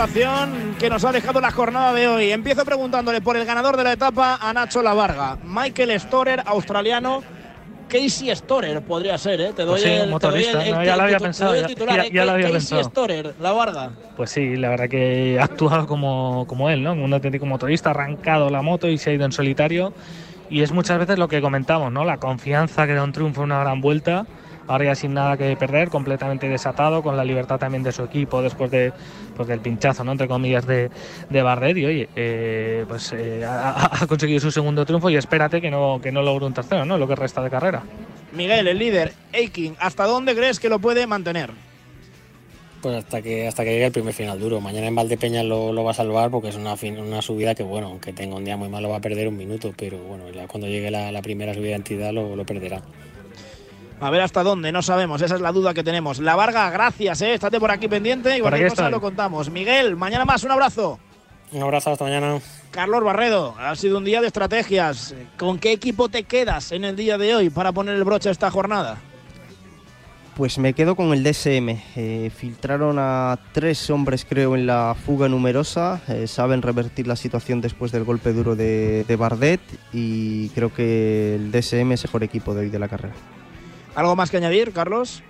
[0.00, 2.30] Situación que nos ha dejado la jornada de hoy.
[2.30, 5.38] Empiezo preguntándole por el ganador de la etapa a Nacho Lavarga.
[5.42, 7.22] Michael Storer, australiano.
[7.88, 9.52] Casey Storer podría ser, ¿eh?
[9.56, 11.54] Te doy Pues sí, el, te doy motorista, el- no, el- ya lo había pensado,
[11.54, 12.10] el ya- titular, ya- ¿eh?
[12.12, 12.82] ya lo había Casey pensado.
[12.84, 13.90] Storer, Lavarga.
[14.16, 16.92] Pues sí, la verdad que ha actuado como, como él, ¿no?
[16.92, 19.94] Un auténtico motorista, ha arrancado la moto y se ha ido en solitario.
[20.50, 22.04] Y es muchas veces lo que comentamos, ¿no?
[22.04, 24.26] La confianza que da un triunfo en una gran vuelta.
[24.68, 28.42] Ahora ya sin nada que perder, completamente desatado, con la libertad también de su equipo
[28.42, 28.92] después de,
[29.36, 30.12] pues del pinchazo, ¿no?
[30.12, 30.90] entre comillas, de,
[31.30, 31.76] de Bardet.
[31.76, 36.00] Y oye, eh, pues eh, ha, ha conseguido su segundo triunfo y espérate que no,
[36.02, 36.98] que no logre un tercero, ¿no?
[36.98, 37.82] Lo que resta de carrera.
[38.32, 41.50] Miguel, el líder, Aiking, ¿hasta dónde crees que lo puede mantener?
[42.82, 44.60] Pues hasta que hasta que llegue el primer final duro.
[44.60, 47.62] Mañana en Valdepeñas lo, lo va a salvar porque es una, fin- una subida que,
[47.62, 50.46] bueno, aunque tenga un día muy malo, va a perder un minuto, pero bueno, ya
[50.46, 52.82] cuando llegue la, la primera subida de entidad lo, lo perderá.
[53.98, 56.18] A ver hasta dónde, no sabemos, esa es la duda que tenemos.
[56.18, 57.34] La Varga, gracias, ¿eh?
[57.34, 58.92] estate por aquí pendiente y Por cualquier aquí cosa estoy.
[58.92, 59.50] lo contamos.
[59.50, 60.98] Miguel, mañana más, un abrazo.
[61.52, 62.38] Un abrazo, hasta mañana.
[62.70, 65.14] Carlos Barredo, ha sido un día de estrategias.
[65.38, 68.32] ¿Con qué equipo te quedas en el día de hoy para poner el broche a
[68.32, 68.98] esta jornada?
[70.36, 71.78] Pues me quedo con el DSM.
[71.96, 76.02] Eh, filtraron a tres hombres, creo, en la fuga numerosa.
[76.08, 79.60] Eh, saben revertir la situación después del golpe duro de, de Bardet
[79.94, 83.14] y creo que el DSM es el mejor equipo de hoy de la carrera.
[83.96, 85.22] ¿Algo más que añadir, Carlos?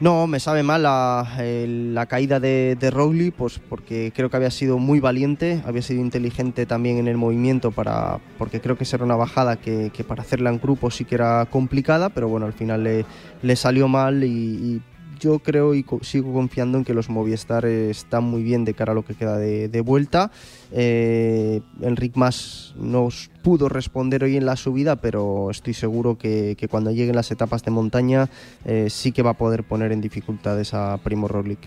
[0.00, 4.98] No, me sabe mal la, caída de, Rowley, pues porque creo que había sido muy
[4.98, 9.14] valiente, había sido inteligente también en el movimiento para, porque creo que esa era una
[9.14, 13.56] bajada que, para hacerla en grupo sí que era complicada, pero bueno, al final le,
[13.56, 14.80] salió mal y
[15.22, 18.94] yo creo y sigo confiando en que los Movistar están muy bien de cara a
[18.94, 20.32] lo que queda de, vuelta.
[20.72, 26.66] Eh, Enric Mas nos pudo responder hoy en la subida, pero estoy seguro que, que
[26.66, 28.28] cuando lleguen las etapas de montaña
[28.64, 31.60] eh, sí que va a poder poner en dificultades a Primo Roglic.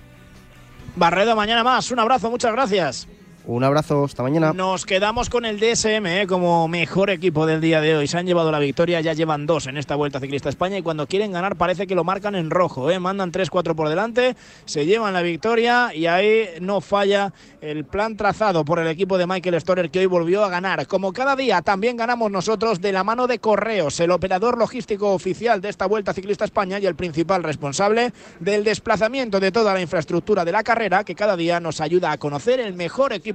[0.97, 1.91] Barredo, mañana más.
[1.91, 3.07] Un abrazo, muchas gracias.
[3.47, 4.53] Un abrazo, hasta mañana.
[4.53, 8.08] Nos quedamos con el DSM eh, como mejor equipo del día de hoy.
[8.08, 10.81] Se han llevado la victoria, ya llevan dos en esta Vuelta Ciclista a España y
[10.81, 12.89] cuando quieren ganar parece que lo marcan en rojo.
[12.89, 12.99] eh.
[12.99, 18.65] Mandan 3-4 por delante, se llevan la victoria y ahí no falla el plan trazado
[18.65, 20.88] por el equipo de Michael Storer que hoy volvió a ganar.
[20.88, 25.62] Como cada día también ganamos nosotros de la mano de Correos, el operador logístico oficial
[25.62, 29.81] de esta Vuelta Ciclista a España y el principal responsable del desplazamiento de toda la
[29.81, 33.35] infraestructura de la carrera que cada día nos ayuda a conocer el mejor equipo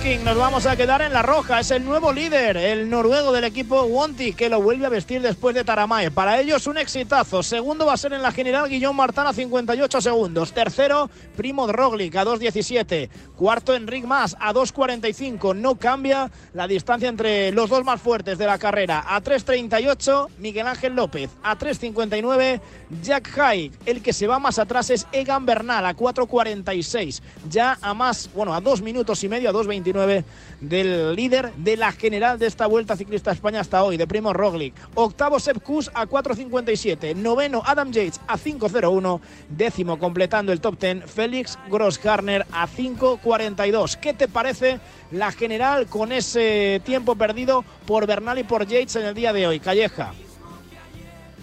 [0.00, 1.60] Nos vamos a quedar en la roja.
[1.60, 5.54] Es el nuevo líder, el noruego del equipo Wonti, que lo vuelve a vestir después
[5.54, 6.10] de Taramae.
[6.10, 7.42] Para ellos un exitazo.
[7.42, 10.52] Segundo va a ser en la general Guillón Martán a 58 segundos.
[10.52, 13.10] Tercero, Primo Roglic a 2.17.
[13.36, 15.54] Cuarto, Enric Mas a 2.45.
[15.54, 19.04] No cambia la distancia entre los dos más fuertes de la carrera.
[19.06, 21.30] A 3.38, Miguel Ángel López.
[21.42, 22.60] A 3.59,
[23.02, 23.72] Jack Haig.
[23.84, 27.20] El que se va más atrás es Egan Bernal a 4.46.
[27.50, 29.52] Ya a más, bueno, a dos minutos y medio, a
[29.92, 30.24] 2.29
[30.60, 34.32] del líder de la general de esta Vuelta Ciclista a España hasta hoy, de Primo
[34.32, 34.74] Roglic.
[34.94, 37.14] Octavo Sepp Kuss a 4.57.
[37.16, 39.20] Noveno Adam Yates a 5.01.
[39.48, 43.96] Décimo completando el top 10, Félix Grossgartner a 5.42.
[43.96, 49.06] ¿Qué te parece la general con ese tiempo perdido por Bernal y por Yates en
[49.06, 49.60] el día de hoy?
[49.60, 50.12] Calleja.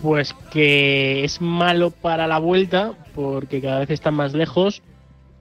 [0.01, 4.83] Pues que es malo para la vuelta porque cada vez están más lejos,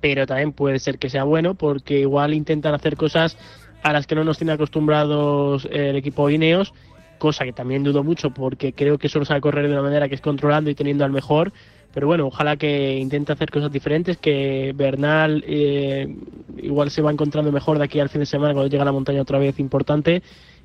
[0.01, 3.37] pero también puede ser que sea bueno porque igual intentan hacer cosas
[3.83, 6.73] a las que no nos tiene acostumbrados el equipo Ineos,
[7.19, 10.15] cosa que también dudo mucho porque creo que solo sabe correr de una manera que
[10.15, 11.53] es controlando y teniendo al mejor.
[11.95, 16.15] Pero bueno, ojalá que intente hacer cosas diferentes, que Bernal eh,
[16.59, 18.93] igual se va encontrando mejor de aquí al fin de semana cuando llega a la
[18.93, 20.23] montaña otra vez importante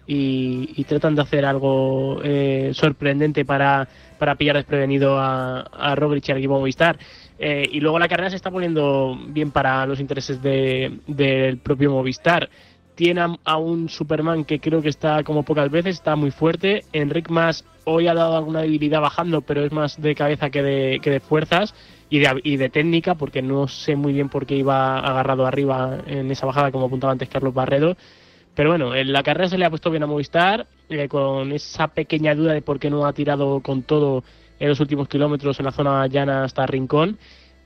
[0.08, 3.88] y, tratan de hacer algo eh, sorprendente para,
[4.20, 6.98] para pillar desprevenido a, a Roglic y al equipo Movistar.
[7.44, 11.90] Eh, y luego la carrera se está poniendo bien para los intereses de- del propio
[11.90, 12.48] Movistar.
[12.94, 16.84] Tiene a, un Superman que creo que está como pocas veces, está muy fuerte.
[16.94, 21.20] Enric Mas hoy ha dado alguna debilidad bajando, pero es más de cabeza que de,
[21.28, 21.74] fuerzas
[22.12, 22.20] y
[22.58, 26.72] de, técnica, porque no sé muy bien por qué iba agarrado arriba en esa bajada,
[26.72, 27.98] como apuntaba antes Carlos Barredo.
[28.54, 31.88] Pero bueno, en la carrera se le ha puesto bien a Movistar, eh, con esa
[31.88, 34.24] pequeña duda de por qué no ha tirado con todo
[34.62, 37.18] en los últimos kilómetros en la zona llana hasta Rincón.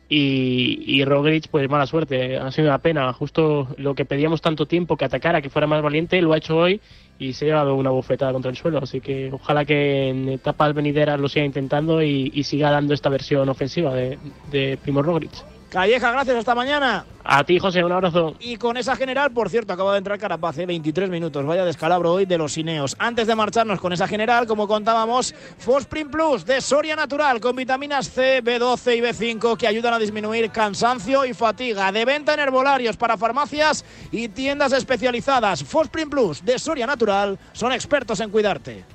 [0.08, 3.12] Y, y Roglic, pues mala suerte, ha sido una pena.
[3.12, 6.56] Justo lo que pedíamos tanto tiempo que atacara, que fuera más valiente, lo ha hecho
[6.56, 6.80] hoy
[7.20, 8.80] y se ha llevado una bofetada contra el suelo.
[8.82, 13.50] Así que ojalá que en etapas venideras lo siga intentando y, siga dando esta versión
[13.50, 14.18] ofensiva de,
[14.52, 15.34] de Primo Roglic.
[15.76, 17.06] Calleja, gracias, hasta mañana.
[17.22, 18.34] A ti, José, un abrazo.
[18.40, 20.66] Y con esa general, por cierto, acaba de entrar Carapaz, ¿eh?
[20.66, 21.46] 23 minutos.
[21.46, 22.96] Vaya descalabro hoy de los Ineos.
[22.98, 28.10] Antes de marcharnos con esa general, como contábamos, Fosprin Plus de Soria Natural con vitaminas
[28.10, 31.92] C, B12 y B5 que ayudan a disminuir cansancio y fatiga.
[31.92, 33.84] De venta en herbolarios para farmacias
[34.14, 35.62] y tiendas especializadas.
[35.62, 38.95] Fosprin Plus de Soria Natural son expertos en cuidarte.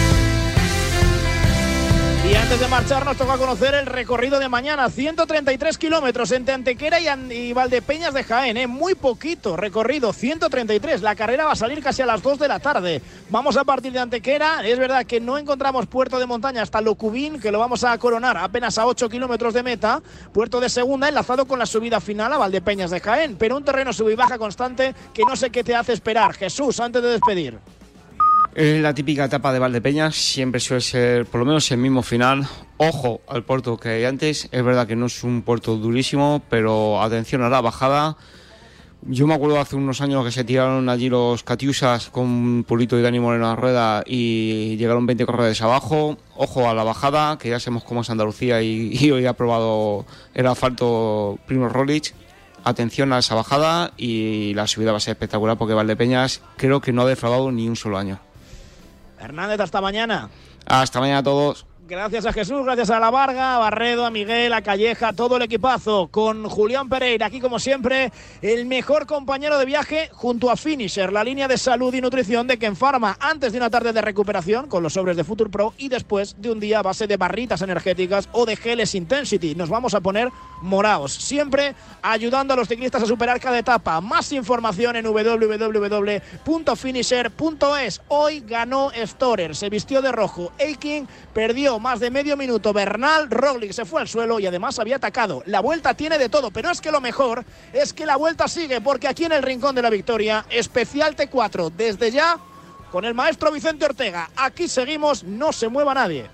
[2.31, 6.97] Y antes de marchar nos toca conocer el recorrido de mañana, 133 kilómetros entre Antequera
[7.01, 8.67] y, Valdepeñas de Jaén, ¿eh?
[8.67, 11.01] muy poquito recorrido, 133.
[11.01, 13.01] La carrera va a salir casi a las 2 de la tarde.
[13.29, 17.37] Vamos a partir de Antequera, es verdad que no encontramos puerto de montaña hasta Locubín,
[17.37, 21.43] que lo vamos a coronar apenas a 8 kilómetros de meta, puerto de segunda enlazado
[21.43, 25.23] con la subida final a Valdepeñas de Jaén, pero un terreno sub baja constante que
[25.27, 26.33] no sé qué te hace esperar.
[26.35, 27.59] Jesús, antes de despedir.
[28.53, 32.45] Es la típica etapa de Valdepeñas, siempre suele ser por lo menos el mismo final.
[32.75, 37.01] Ojo al puerto que hay antes, es verdad que no es un puerto durísimo, pero
[37.01, 38.17] atención a la bajada.
[39.03, 43.01] Yo me acuerdo hace unos años que se tiraron allí los Catiusas con Pulito y
[43.01, 46.17] Dani Moreno a rueda y llegaron 20 corredores abajo.
[46.35, 50.05] Ojo a la bajada, que ya sabemos cómo es Andalucía y, y hoy ha probado
[50.33, 52.13] el asfalto Primo Rolich.
[52.65, 56.91] Atención a esa bajada y la subida va a ser espectacular porque Valdepeñas creo que
[56.91, 58.19] no ha defraudado ni un solo año.
[59.21, 60.29] Hernández, hasta mañana.
[60.65, 61.65] Hasta mañana a todos.
[61.91, 65.41] Gracias a Jesús, gracias a La Varga, a Barredo, a Miguel, a Calleja, todo el
[65.41, 66.07] equipazo.
[66.07, 71.21] Con Julián Pereira, aquí como siempre, el mejor compañero de viaje junto a Finisher, la
[71.21, 73.17] línea de salud y nutrición de Ken Pharma.
[73.19, 76.53] Antes de una tarde de recuperación con los sobres de Future Pro y después de
[76.53, 79.55] un día a base de barritas energéticas o de geles Intensity.
[79.55, 80.29] Nos vamos a poner
[80.61, 83.99] moraos, siempre ayudando a los ciclistas a superar cada etapa.
[83.99, 88.01] Más información en www.finisher.es.
[88.07, 90.53] Hoy ganó Storer, se vistió de rojo.
[90.57, 92.71] Aiking perdió más de medio minuto.
[92.71, 95.43] Bernal, Roglic se fue al suelo y además había atacado.
[95.45, 98.79] La vuelta tiene de todo, pero es que lo mejor es que la vuelta sigue,
[98.79, 102.37] porque aquí en el Rincón de la Victoria, especial T4, desde ya
[102.91, 104.29] con el maestro Vicente Ortega.
[104.35, 106.29] Aquí seguimos, no se mueva nadie.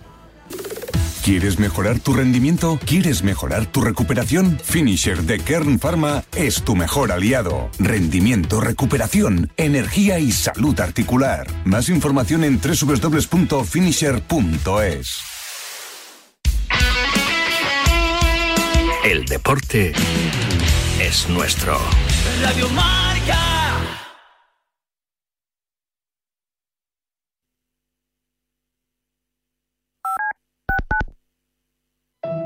[1.23, 2.79] ¿Quieres mejorar tu rendimiento?
[2.85, 4.57] ¿Quieres mejorar tu recuperación?
[4.63, 7.69] Finisher de Kern Pharma es tu mejor aliado.
[7.79, 11.45] Rendimiento, recuperación, energía y salud articular.
[11.65, 15.36] Más información en www.finisher.es.
[19.07, 19.93] El deporte
[20.99, 21.77] es nuestro.
[22.41, 23.39] Radio Marca.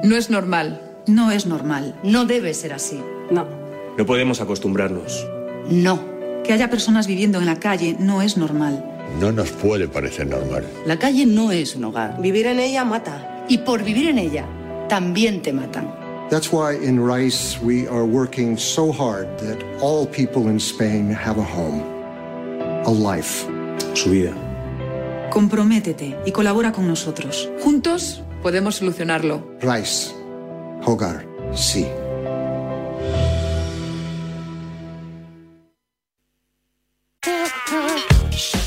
[0.04, 0.80] No es normal.
[1.08, 2.00] No es normal.
[2.04, 3.02] No debe ser así.
[3.32, 3.48] No.
[3.98, 5.26] No podemos acostumbrarnos.
[5.68, 6.00] No.
[6.44, 8.86] Que haya personas viviendo en la calle no es normal.
[9.20, 10.68] No nos puede parecer normal.
[10.86, 12.22] La calle no es un hogar.
[12.22, 13.46] Vivir en ella mata.
[13.50, 14.46] Y por vivir en ella,
[14.88, 16.01] también te matan.
[16.32, 21.38] That's why in Rice we are working so hard that all people in Spain have
[21.38, 21.84] a home,
[22.86, 23.46] a life.
[23.96, 24.34] Su vida.
[25.30, 27.50] Comprométete y colabora con nosotros.
[27.62, 29.44] Juntos podemos solucionarlo.
[29.60, 30.16] Rice,
[30.86, 31.86] hogar, sí.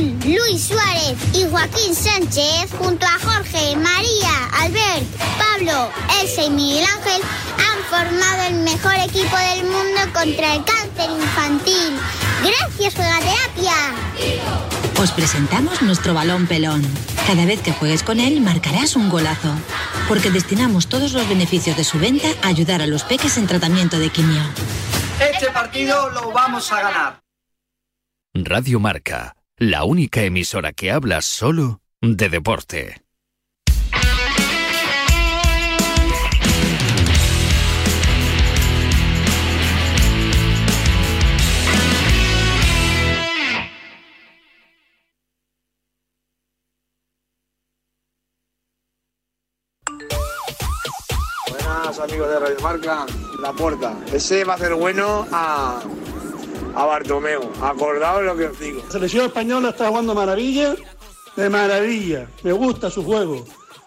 [0.00, 5.04] Luis Suárez y Joaquín Sánchez, junto a Jorge, María, Albert,
[5.38, 5.90] Pablo,
[6.22, 7.20] Elsa y Miguel Ángel,
[7.58, 11.98] han formado el mejor equipo del mundo contra el cáncer infantil.
[12.42, 13.74] Gracias, Juegaterapia.
[14.98, 16.82] Os presentamos nuestro balón pelón.
[17.26, 19.54] Cada vez que juegues con él marcarás un golazo.
[20.08, 23.98] Porque destinamos todos los beneficios de su venta a ayudar a los peques en tratamiento
[23.98, 24.42] de quimio.
[25.20, 27.20] Este partido lo vamos a ganar.
[28.32, 33.02] Radio Marca, la única emisora que habla solo de deporte.
[51.50, 53.06] Buenas amigos de Radio Marca,
[53.42, 53.94] la puerta.
[54.10, 55.82] Ese va a ser bueno a,
[56.74, 57.42] a Bartomeu.
[57.62, 58.82] Acordaos lo que os digo.
[58.86, 60.74] La selección española está jugando maravilla,
[61.36, 62.26] de maravilla.
[62.42, 63.44] Me gusta su juego.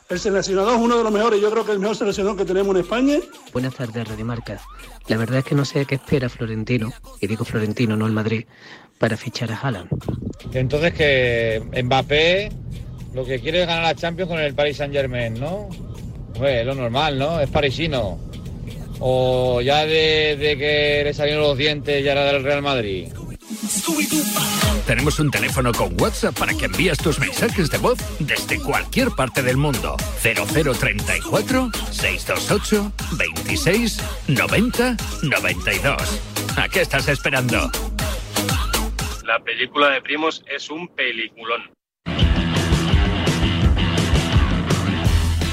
[0.09, 2.45] El seleccionador es uno de los mejores, yo creo que es el mejor seleccionador que
[2.45, 3.17] tenemos en España.
[3.51, 4.59] Buenas tardes, Radio Marca.
[5.07, 8.45] La verdad es que no sé qué espera Florentino, y digo Florentino, no el Madrid,
[8.97, 9.89] para fichar a Haaland.
[10.53, 12.51] Entonces que Mbappé
[13.13, 15.69] lo que quiere es ganar la Champions con el Paris Saint Germain, ¿no?
[16.35, 17.39] Pues lo normal, ¿no?
[17.39, 18.19] Es parisino.
[19.05, 23.09] O ya de, de que le salieron los dientes ya era del Real Madrid.
[24.87, 29.41] Tenemos un teléfono con WhatsApp para que envíes tus mensajes de voz desde cualquier parte
[29.41, 29.97] del mundo.
[30.21, 33.97] 0034 628 26
[34.29, 36.21] 90 92.
[36.55, 37.69] ¿A qué estás esperando?
[39.25, 41.72] La película de Primos es un peliculón.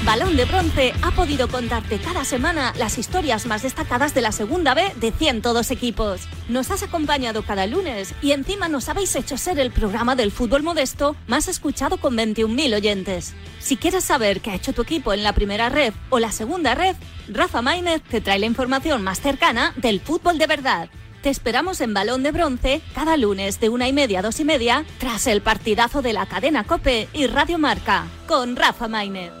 [0.05, 4.73] Balón de Bronce ha podido contarte cada semana las historias más destacadas de la segunda
[4.73, 6.21] B de 102 equipos.
[6.49, 10.63] Nos has acompañado cada lunes y encima nos habéis hecho ser el programa del fútbol
[10.63, 13.35] modesto más escuchado con 21.000 oyentes.
[13.59, 16.73] Si quieres saber qué ha hecho tu equipo en la primera red o la segunda
[16.73, 16.95] red,
[17.27, 20.89] Rafa Maínez te trae la información más cercana del fútbol de verdad.
[21.21, 24.45] Te esperamos en Balón de Bronce cada lunes de una y media a dos y
[24.45, 29.40] media tras el partidazo de la cadena Cope y Radio Marca con Rafa Maínez.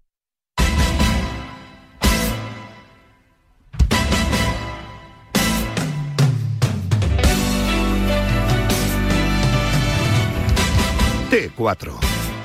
[11.31, 11.97] T4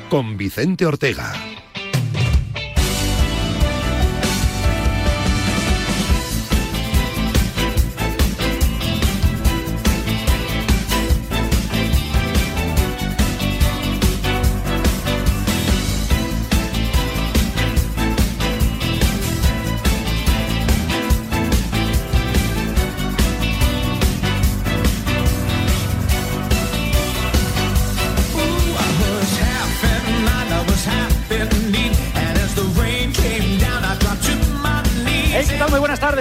[0.08, 1.45] con Vicente Ortega.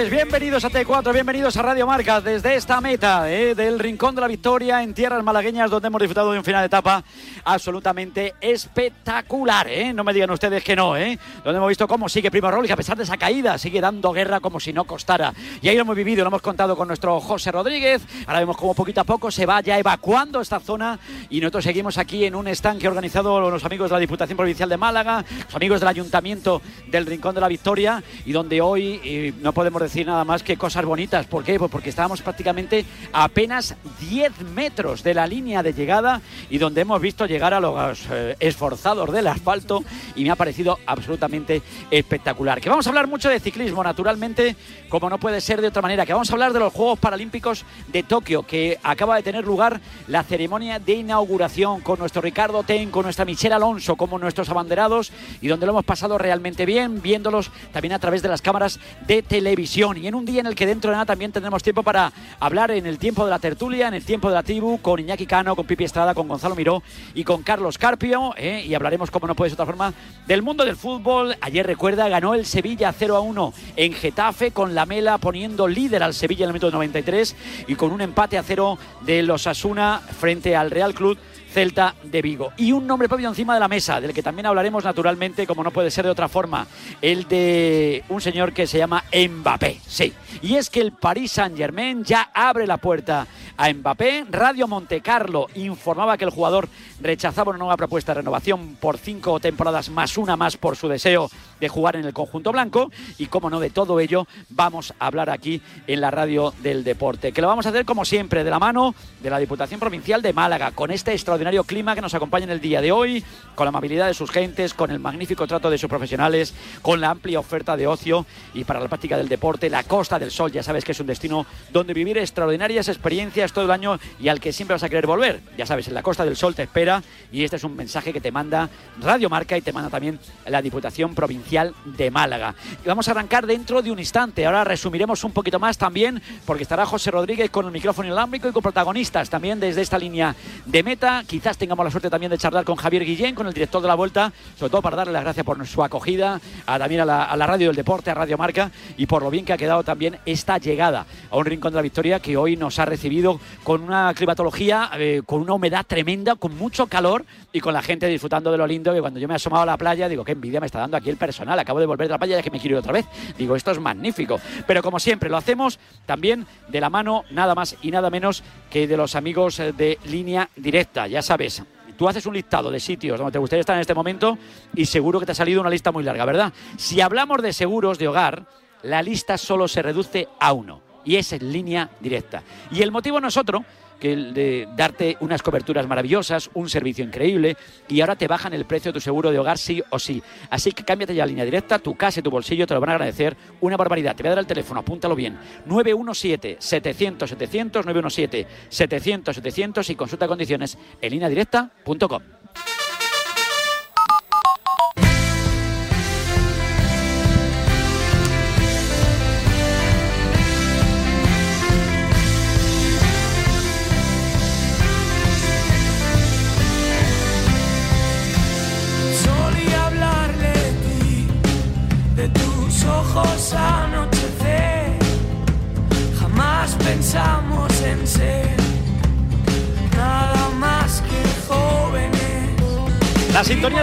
[0.10, 4.28] Bienvenidos a T4, bienvenidos a Radio Marca desde esta meta eh, del Rincón de la
[4.28, 7.03] Victoria en tierras malagueñas donde hemos disfrutado de un final de etapa
[7.43, 9.93] absolutamente espectacular, ¿eh?
[9.93, 11.18] no me digan ustedes que no, ¿eh?
[11.43, 14.41] donde hemos visto cómo sigue Primo Roglic a pesar de esa caída, sigue dando guerra
[14.41, 17.51] como si no costara y ahí lo hemos vivido, lo hemos contado con nuestro José
[17.51, 20.99] Rodríguez, ahora vemos cómo poquito a poco se va ya evacuando esta zona
[21.32, 24.38] y nosotros seguimos aquí en un stand que ha organizado los amigos de la Diputación
[24.38, 28.86] Provincial de Málaga, los amigos del Ayuntamiento del Rincón de la Victoria y donde hoy
[29.03, 31.26] y no podemos decir nada más que cosas bonitas.
[31.28, 31.58] ¿Por qué?
[31.58, 36.82] Pues porque estábamos prácticamente a apenas 10 metros de la línea de llegada y donde
[36.82, 39.84] hemos visto llegar a los eh, esforzados del asfalto
[40.16, 42.60] y me ha parecido absolutamente espectacular.
[42.60, 44.56] Que vamos a hablar mucho de ciclismo, naturalmente,
[44.89, 46.06] como no puede ser de otra manera.
[46.06, 49.80] Que vamos a hablar de los Juegos Paralímpicos de Tokio, que acaba de tener lugar
[50.08, 55.12] la ceremonia de inauguración con nuestro Ricardo Ten, con nuestra Michelle Alonso como nuestros abanderados
[55.41, 59.22] y donde lo hemos pasado realmente bien, viéndolos también a través de las cámaras de
[59.22, 59.75] televisión.
[59.76, 62.10] Y en un día en el que dentro de nada también tendremos tiempo para
[62.40, 65.26] hablar en el tiempo de la tertulia, en el tiempo de la tribu, con Iñaki
[65.26, 66.82] Cano, con Pipi Estrada, con Gonzalo Miró
[67.14, 68.34] y con Carlos Carpio.
[68.38, 68.64] ¿eh?
[68.66, 69.94] Y hablaremos, como no puede ser de otra forma,
[70.28, 71.36] del mundo del fútbol.
[71.42, 76.04] Ayer, recuerda, ganó el Sevilla 0 a 1 en Getafe, con la Mela poniendo líder
[76.04, 77.36] al Sevilla en el minuto 93
[77.68, 81.18] y con un empate a cero de los Asuna frente al Real Club
[81.56, 82.51] Celta de Vigo.
[82.58, 85.72] Y un nombre propio encima de la mesa, del que también hablaremos naturalmente, como no
[85.72, 86.68] puede ser de otra forma,
[87.01, 89.80] el de un señor que se llama Mbappé.
[89.88, 93.26] Sí, y es que el Paris Saint-Germain ya abre la puerta
[93.56, 94.26] a Mbappé.
[94.30, 96.68] Radio Montecarlo informaba que el jugador
[97.01, 101.30] rechazaba una nueva propuesta de renovación por cinco temporadas más una más por su deseo
[101.62, 102.91] de jugar en el conjunto blanco.
[103.18, 107.32] Y como no, de todo ello vamos a hablar aquí en la radio del deporte.
[107.32, 110.34] Que lo vamos a hacer como siempre, de la mano de la Diputación Provincial de
[110.34, 113.24] Málaga, con este extraordinario clima que nos acompaña en el día de hoy,
[113.56, 117.10] con la amabilidad de sus gentes, con el magnífico trato de sus profesionales, con la
[117.10, 120.64] amplia oferta de ocio y para la práctica del deporte, la Costa del Sol, ya
[120.64, 124.54] sabes que es un destino donde vivir extraordinarias experiencias todo el año y al que
[124.54, 125.41] siempre vas a querer volver.
[125.58, 128.22] Ya sabes, en la Costa del Sol te espera y este es un mensaje que
[128.22, 128.70] te manda
[129.02, 132.56] Radio Marca y te manda también la Diputación Provincial de Málaga.
[132.84, 134.46] Y vamos a arrancar dentro de un instante.
[134.46, 138.52] Ahora resumiremos un poquito más también porque estará José Rodríguez con el micrófono inalámbrico y
[138.52, 140.36] con protagonistas también desde esta línea
[140.66, 141.24] de meta.
[141.36, 143.96] Quizás tengamos la suerte también de charlar con Javier Guillén, con el director de la
[143.96, 147.68] Vuelta, sobre todo para darle las gracias por su acogida, a, también a la, radio
[147.68, 151.06] del deporte, a Radio Marca y por lo bien que ha quedado también esta llegada
[151.30, 155.24] a un rincón de la victoria que hoy nos ha recibido con una climatología, eh,
[155.26, 158.94] con una humedad tremenda, con mucho calor y con la gente disfrutando de lo lindo.
[158.94, 160.96] Que cuando yo me he asomado a la playa, digo, qué envidia me está dando
[160.96, 161.60] aquí el personal.
[161.60, 163.06] Acabo de volver de la playa y que me quiero ir otra vez.
[163.38, 164.40] Digo, esto es magnífico.
[164.66, 168.88] Pero como siempre, lo hacemos también de la mano, nada más y nada menos que
[168.88, 171.08] de los amigos eh, de línea directa.
[171.16, 171.63] Ya sabes,
[171.97, 174.38] tú haces un listado de sitios donde te gustaría estar en este momento
[174.74, 176.51] y seguro que te ha salido una lista muy larga, ¿verdad?
[176.76, 178.45] Si hablamos de seguros de hogar,
[178.84, 182.43] la lista solo se reduce a uno y es en línea directa.
[182.70, 183.63] Y el motivo no es otro
[184.06, 188.89] que de darte unas coberturas maravillosas, un servicio increíble y ahora te bajan el precio
[188.89, 190.22] de tu seguro de hogar sí o sí.
[190.51, 192.91] Así que cámbiate ya a línea directa, tu casa y tu bolsillo te lo van
[192.91, 193.36] a agradecer.
[193.62, 194.16] Una barbaridad.
[194.16, 195.39] Te voy a dar el teléfono, apúntalo bien.
[195.68, 201.28] 917-700-700, 917-700-700 y consulta condiciones en línea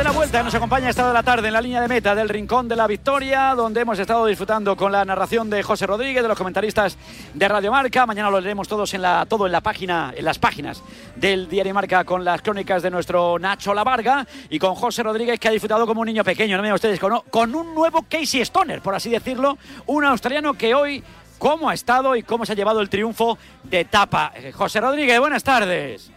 [0.02, 2.28] de la vuelta nos acompaña esta de la tarde en la línea de meta del
[2.28, 6.28] Rincón de la Victoria, donde hemos estado disfrutando con la narración de José Rodríguez, de
[6.28, 6.98] los comentaristas
[7.32, 8.04] de Radio Marca.
[8.04, 10.82] Mañana lo leeremos todos en la, todo en la página, en las páginas
[11.14, 15.46] del Diario Marca con las crónicas de nuestro Nacho Lavarga y con José Rodríguez, que
[15.46, 18.82] ha disfrutado como un niño pequeño, no me ustedes, con, con un nuevo Casey Stoner,
[18.82, 21.04] por así decirlo, un australiano que hoy
[21.38, 24.32] cómo ha estado y cómo se ha llevado el triunfo de etapa.
[24.34, 26.10] Eh, José Rodríguez, buenas tardes.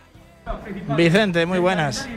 [0.96, 2.08] Vicente, muy buenas.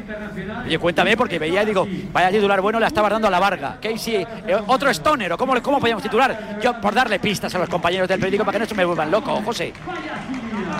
[0.66, 3.78] Oye, cuéntame, porque veía, digo, vaya titular bueno, le estaba dando a la Varga.
[3.80, 4.16] Casey,
[4.46, 6.58] eh, otro Stoner, ¿o cómo, cómo podíamos titular?
[6.62, 9.10] Yo, por darle pistas a los compañeros del periódico para que no se me vuelvan
[9.10, 9.72] loco, José.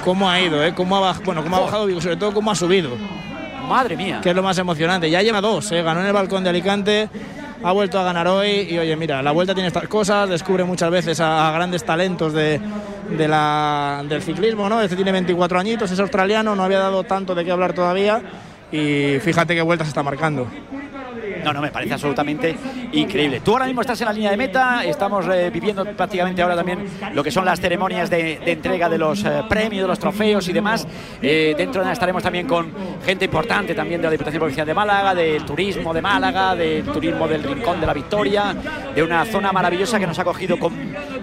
[0.04, 0.74] ¿Cómo ha ido, eh?
[0.74, 2.90] ¿Cómo ha, baj- bueno, cómo ha bajado, digo, sobre todo cómo ha subido.
[3.68, 4.20] Madre mía.
[4.22, 5.10] Que es lo más emocionante.
[5.10, 5.82] Ya lleva dos, eh.
[5.82, 7.08] Ganó en el balcón de Alicante,
[7.62, 10.90] ha vuelto a ganar hoy y, oye, mira, la vuelta tiene estas cosas, descubre muchas
[10.90, 12.60] veces a, grandes talentos de,
[13.10, 14.80] del ciclismo, ¿no?
[14.80, 18.22] Este tiene 24 añitos, es australiano, no había dado tanto de qué hablar todavía
[18.70, 20.46] y fíjate qué vueltas está marcando.
[21.48, 22.54] No, no, me parece absolutamente
[22.92, 23.40] increíble.
[23.40, 26.84] Tú ahora mismo estás en la línea de meta, estamos eh, viviendo prácticamente ahora también
[27.14, 30.52] lo que son las ceremonias de, entrega de los eh, premios, de los trofeos y
[30.52, 30.86] demás.
[31.22, 32.70] Eh, dentro de nada estaremos también con
[33.02, 37.26] gente importante también de la Diputación Provincial de Málaga, del turismo de Málaga, del turismo
[37.26, 38.54] del Rincón de la Victoria,
[38.94, 40.74] de una zona maravillosa que nos ha cogido con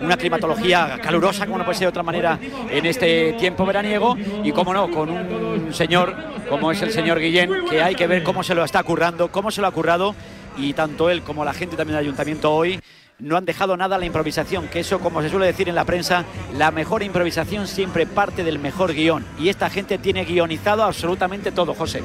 [0.02, 2.40] una climatología calurosa, como no puede ser de otra manera,
[2.72, 7.66] en este tiempo veraniego y, como no, con un señor como es el señor Guillén,
[7.70, 10.16] que hay que ver cómo se lo está currando, cómo se lo ha currado
[10.58, 12.80] y tanto él como la gente también del ayuntamiento hoy
[13.20, 15.86] no han dejado nada a la improvisación, que eso, como se suele decir en la
[15.86, 16.26] prensa,
[16.58, 19.26] la mejor improvisación siempre parte del mejor guion.
[19.40, 22.04] Y esta gente tiene guionizado absolutamente todo, José.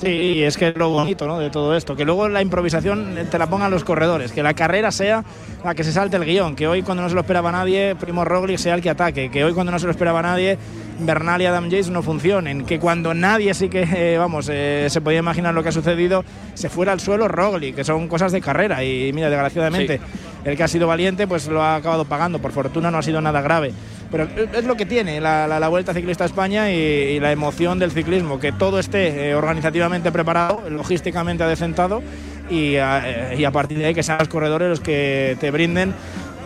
[0.00, 1.40] Sí, es que es lo bonito ¿no?
[1.40, 4.92] de todo esto, que luego la improvisación te la pongan los corredores, que la carrera
[4.92, 5.24] sea
[5.64, 8.24] la que se salte el guion, que hoy cuando no se lo esperaba nadie, Primo
[8.24, 10.56] Roglic sea el que ataque, que hoy cuando no se lo esperaba nadie,
[11.00, 15.00] Bernal y Adam Yates no funcionen, que cuando nadie sí que, eh, vamos, eh, se
[15.00, 16.24] podía imaginar lo que ha sucedido,
[16.54, 20.00] se fuera al suelo Roglic, que son cosas de carrera y mira, desgraciadamente,
[20.44, 23.20] el que ha sido valiente pues lo ha acabado pagando, por fortuna no ha sido
[23.20, 23.72] nada grave.
[24.10, 27.30] Pero es lo que tiene la, la, la Vuelta Ciclista a España y, y, la
[27.30, 32.02] emoción del ciclismo, que todo esté eh, organizativamente preparado, logísticamente adecentado
[32.48, 35.92] y a, y a partir de ahí que sean los corredores los que te brinden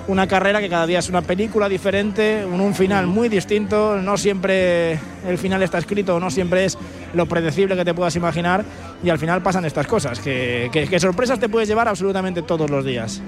[0.09, 4.17] una carrera que cada día es una película diferente, un, un, final muy distinto, no
[4.17, 6.77] siempre el final está escrito, no siempre es
[7.15, 8.65] lo predecible que te puedas imaginar
[9.05, 12.85] y al final pasan estas cosas, que, que sorpresas te puedes llevar absolutamente todos los
[12.85, 13.23] días.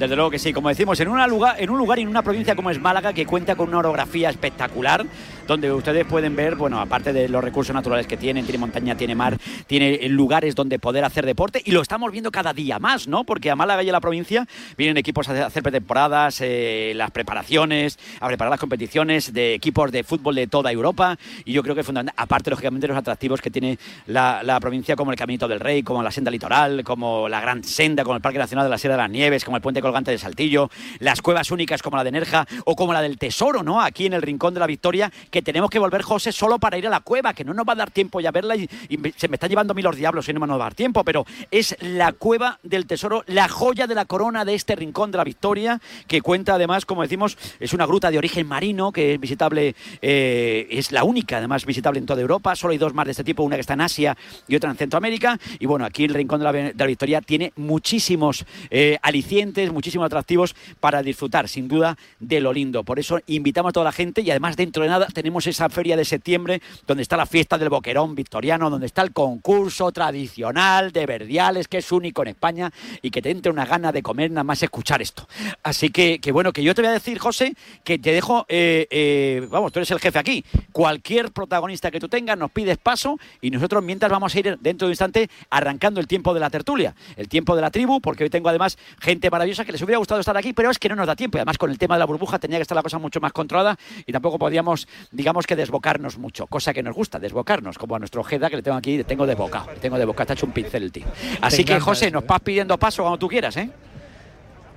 [0.00, 2.56] Desde luego que sí, como decimos, en, lugar, en un lugar y en una provincia
[2.56, 5.04] como es Málaga, que cuenta con una orografía espectacular,
[5.50, 9.16] donde ustedes pueden ver, bueno, aparte de los recursos naturales que tienen, tiene montaña, tiene
[9.16, 9.36] mar,
[9.66, 13.24] tiene lugares donde poder hacer deporte, y lo estamos viendo cada día más, ¿no?
[13.24, 14.46] Porque a Málaga y a la provincia
[14.78, 20.04] vienen equipos a hacer pretemporadas, eh, las preparaciones, a preparar las competiciones de equipos de
[20.04, 23.50] fútbol de toda Europa, y yo creo que es fundamental, aparte, lógicamente, los atractivos que
[23.50, 23.76] tiene
[24.06, 27.64] la, la provincia, como el Caminito del Rey, como la senda litoral, como la Gran
[27.64, 30.12] Senda, como el Parque Nacional de la Sierra de las Nieves, como el Puente colgante
[30.12, 30.70] de Saltillo,
[31.00, 33.80] las cuevas únicas como la de Nerja o como la del Tesoro, ¿no?
[33.80, 36.86] Aquí en el Rincón de la Victoria, que tenemos que volver, José, solo para ir
[36.86, 38.68] a la cueva, que no nos va a dar tiempo ya verla y,
[39.16, 41.04] se me está llevando a mí los diablos y no me va a dar tiempo,
[41.04, 45.18] pero es la cueva del Tesoro, la joya de la corona de este Rincón de
[45.18, 49.20] la Victoria, que cuenta además, como decimos, es una gruta de origen marino que es
[49.20, 53.12] visitable, eh, es la única además visitable en toda Europa, solo hay dos más de
[53.12, 54.16] este tipo, una que está en Asia
[54.48, 58.98] y otra en Centroamérica, y bueno, aquí el Rincón de la, Victoria tiene muchísimos eh,
[59.02, 62.84] alicientes, muchísimos atractivos para disfrutar, sin duda, de lo lindo.
[62.84, 65.98] Por eso invitamos a toda la gente y además dentro de nada tenemos esa feria
[65.98, 71.04] de septiembre donde está la fiesta del boquerón victoriano, donde está el concurso tradicional de
[71.04, 74.44] verdiales que es único en España y que te entre una gana de comer nada
[74.44, 75.28] más escuchar esto.
[75.62, 77.54] Así que, que bueno, que yo te voy a decir, José,
[77.84, 80.42] que te dejo, eh, eh, vamos, tú eres el jefe aquí.
[80.72, 84.86] Cualquier protagonista que tú tengas nos pides paso y nosotros mientras vamos a ir dentro
[84.86, 88.24] de un instante arrancando el tiempo de la tertulia, el tiempo de la tribu, porque
[88.24, 90.96] hoy tengo además gente maravillosa que les hubiera gustado estar aquí, pero es que no
[90.96, 91.36] nos da tiempo.
[91.36, 93.32] Y además, con el tema de la burbuja tenía que estar la cosa mucho más
[93.32, 97.98] controlada y tampoco podíamos, digamos que desbocarnos mucho, cosa que nos gusta, desbocarnos, como a
[97.98, 100.34] nuestro Ojeda que le tengo aquí, le tengo de boca, le tengo de boca, está
[100.34, 101.06] hecho un pincel el tío.
[101.40, 102.26] Así que, José, nos ¿eh?
[102.28, 103.70] vas pidiendo paso cuando tú quieras, ¿eh?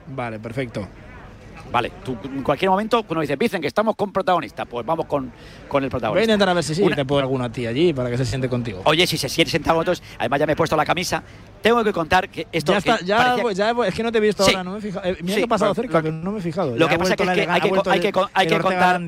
[0.08, 0.88] Vale, perfecto.
[1.72, 5.32] Vale, tú en cualquier momento uno dice, dicen que estamos con protagonista, pues vamos con,
[5.68, 6.10] con el protagonista.
[6.10, 8.18] Voy a intentar a ver si sí, te puedo alguno a ti allí para que
[8.18, 8.82] se siente contigo.
[8.86, 11.24] Oye, si se siente sentado, entonces, además ya me he puesto la camisa,
[11.64, 12.74] tengo que contar que esto...
[12.74, 15.08] Ya está, ya, ya, es que no te he visto ahora, no me he fijado.
[15.08, 16.78] Eh, mira que he pasado cerca, pero no me he fijado.
[16.78, 17.62] Lo que pasa es que, hay que, hay
[18.00, 19.02] que, hay que contar...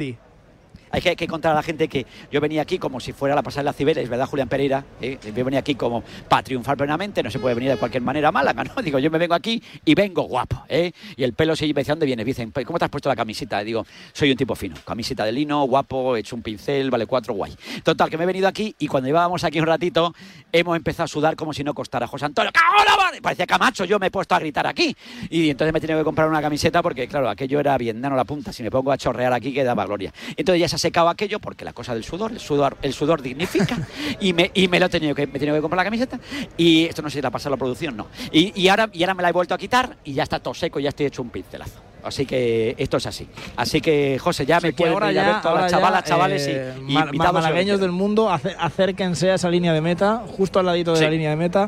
[0.95, 3.63] Hay que, contar a la gente que yo venía aquí como si fuera la pasada
[3.63, 4.85] de la Cibeles, ¿verdad, Julián Pereira?
[5.01, 5.17] ¿Eh?
[5.35, 8.31] Yo venía aquí como para triunfar plenamente, no se puede venir de cualquier manera a
[8.31, 8.73] Málaga, ¿no?
[8.81, 10.93] Digo, yo me vengo aquí y vengo guapo, ¿eh?
[11.17, 12.25] Y el pelo se me dice, ¿dónde vienes?
[12.25, 13.61] Dicen, ¿cómo te has puesto la camiseta?
[13.61, 17.33] digo, soy un tipo fino, camiseta de lino, guapo, he hecho un pincel, vale cuatro,
[17.33, 17.53] guay.
[17.83, 20.13] Total, que me he venido aquí y cuando llevábamos aquí un ratito,
[20.53, 22.07] hemos empezado a sudar como si no costara.
[22.07, 24.95] José Antonio, ¡Cago Parecía Camacho, yo me he puesto a gritar aquí.
[25.29, 28.15] Y entonces me he tenido que comprar una camiseta porque, claro, aquello era bien dano
[28.15, 28.53] la punta.
[28.53, 30.13] Si me pongo a chorrear aquí, quedaba gloria.
[30.37, 33.75] Entonces ya se secado aquello porque la cosa del sudor, el sudor, el sudor dignifica
[34.19, 36.19] y me, y me lo he tenido que, me he tenido que comprar la camiseta
[36.57, 38.07] y esto no sé si la pasado la producción, no.
[38.31, 40.79] Y, ahora, y ahora me la he vuelto a quitar y ya está todo seco
[40.79, 41.81] y ya estoy hecho un pincelazo.
[42.03, 43.27] Así que esto es así.
[43.55, 46.73] Así que, José, ya me puedo ahora ya, ver todas las chavalas, chavales y, eh,
[47.15, 51.31] malagueños del mundo, acérquense a esa línea de meta, justo al ladito de la línea
[51.31, 51.67] de meta.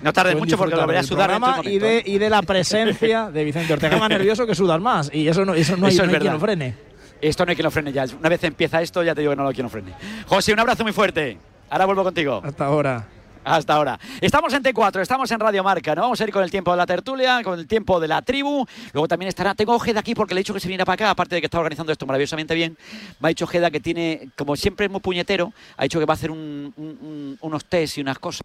[0.00, 3.44] No tarde mucho porque lo veré a sudar y de, y de la presencia de
[3.44, 3.96] Vicente Ortega.
[3.98, 5.10] más nervioso que sudar más.
[5.12, 6.93] Y eso no, eso no, hay, quien lo frene.
[7.20, 8.04] Esto no hay que lo frene ya.
[8.18, 9.92] Una vez empieza esto, ya te digo que no lo quiero frene.
[10.26, 11.38] José, un abrazo muy fuerte.
[11.70, 12.42] Ahora vuelvo contigo.
[12.44, 13.06] Hasta ahora.
[13.44, 13.98] Hasta ahora.
[14.20, 16.02] Estamos en T4, estamos en Radio Marca, ¿no?
[16.02, 18.64] Vamos a ir con el tiempo de la tertulia, con el tiempo de la tribu.
[18.92, 19.54] Luego también estará.
[19.54, 21.46] Tengo Ojeda aquí porque le he dicho que se viene para acá, aparte de que
[21.46, 22.76] está organizando esto maravillosamente bien.
[23.20, 26.14] Me ha dicho Ojeda que tiene, como siempre es muy puñetero, ha dicho que va
[26.14, 28.42] a hacer unos test y unas cosas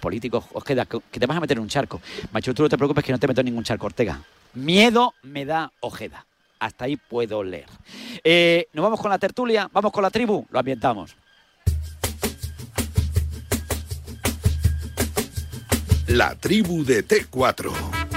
[0.00, 2.00] políticos, Ojeda, que te vas a meter en un charco.
[2.32, 4.20] Dicho, tú no te preocupes que no te meto en ningún charco, Ortega.
[4.54, 6.26] Miedo me da Ojeda
[6.58, 7.66] hasta ahí puedo leer.
[8.24, 11.16] Eh, nos vamos con la tertulia, vamos con la tribu, lo ambientamos.
[16.06, 18.15] La tribu de T4.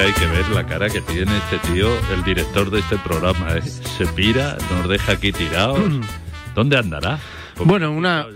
[0.00, 3.56] Hay que ver la cara que tiene este tío, el director de este programa.
[3.56, 3.62] ¿eh?
[3.62, 5.80] Se pira, nos deja aquí tirados.
[6.54, 7.18] ¿Dónde andará?
[7.64, 8.26] bueno, una,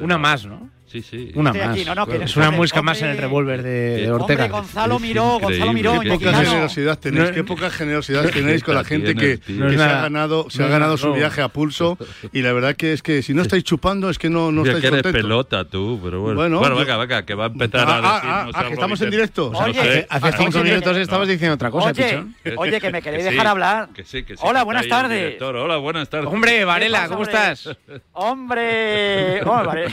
[0.00, 0.68] una más, ¿no?
[0.94, 1.32] Sí, sí.
[1.34, 1.74] Una Estoy más.
[1.74, 4.44] aquí, no, no, que- es una hombre, muesca más en el revólver de, de Ortega.
[4.44, 8.84] Hombre, Gonzalo Miró, Gonzalo Miró, Qué poca generosidad tenéis, qué poca generosidad tenéis con la
[8.84, 11.98] gente que, se ha ganado, se ha ganado su viaje a pulso
[12.32, 14.84] y la verdad que es que si no estáis chupando es que no, no estáis
[14.88, 15.12] contentos.
[15.20, 16.36] pelota tú, pero bueno.
[16.36, 18.74] Bueno, Bueno, yo- venga, venga, que va a empezar Ah, a ah, decirnos ah, que
[18.74, 19.50] estamos en directo.
[19.52, 20.06] Oye, sé.
[20.08, 21.00] Hace Estamos cinco en minutos directo.
[21.00, 22.34] estabas diciendo otra cosa, Oye, pichón.
[22.56, 23.88] oye, que me queréis dejar hablar.
[23.92, 25.42] Que sí, que sí, Hola, buenas tardes.
[25.42, 26.28] Hola, buenas tardes.
[26.32, 27.32] Hombre, Varela, ¿cómo hombre?
[27.32, 27.76] estás?
[28.12, 29.86] Hombre, oh, vale.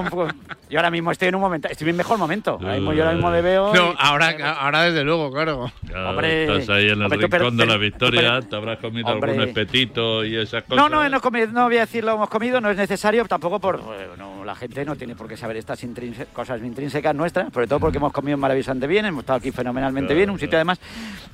[0.00, 0.28] Un poco-
[0.70, 2.58] Yo ahora mismo estoy en un momento, estoy en mi mejor momento.
[2.60, 3.72] Ahora mismo, yo ahora mismo le veo.
[3.74, 5.72] No, y- ahora, ahora desde luego, claro.
[5.82, 8.56] Ya Hombre, estás ahí en el hombre, tú, pero- rincón de la pero- victoria, te
[8.56, 9.30] habrás comido Hombre.
[9.32, 10.76] algún espetito y esas cosas.
[10.76, 11.20] No, no, no,
[11.52, 13.80] no voy a decir lo hemos comido, no es necesario, tampoco por.
[13.82, 17.78] Bueno, la gente no tiene por qué saber estas intrínse- cosas intrínsecas nuestras, sobre todo
[17.80, 20.80] porque hemos comido maravillosamente bien, hemos estado aquí fenomenalmente Claro, bien, un sitio además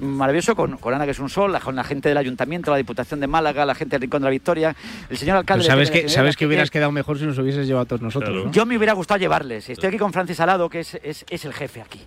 [0.00, 2.76] maravilloso con, con Ana, que es un sol, la- con la gente del Ayuntamiento, la
[2.76, 4.74] Diputación de Málaga, la gente del Rincón de la Victoria,
[5.08, 5.62] el señor alcalde.
[5.64, 8.02] Pero sabes de- que, sabes que hubieras quedado mejor si nos hubieses llevado a todos
[8.02, 8.50] nosotros, ¿no?
[8.50, 9.68] Yo me hubiera gustado llevarles.
[9.70, 12.00] Estoy aquí con Francis Alado, que es, es, es el jefe aquí.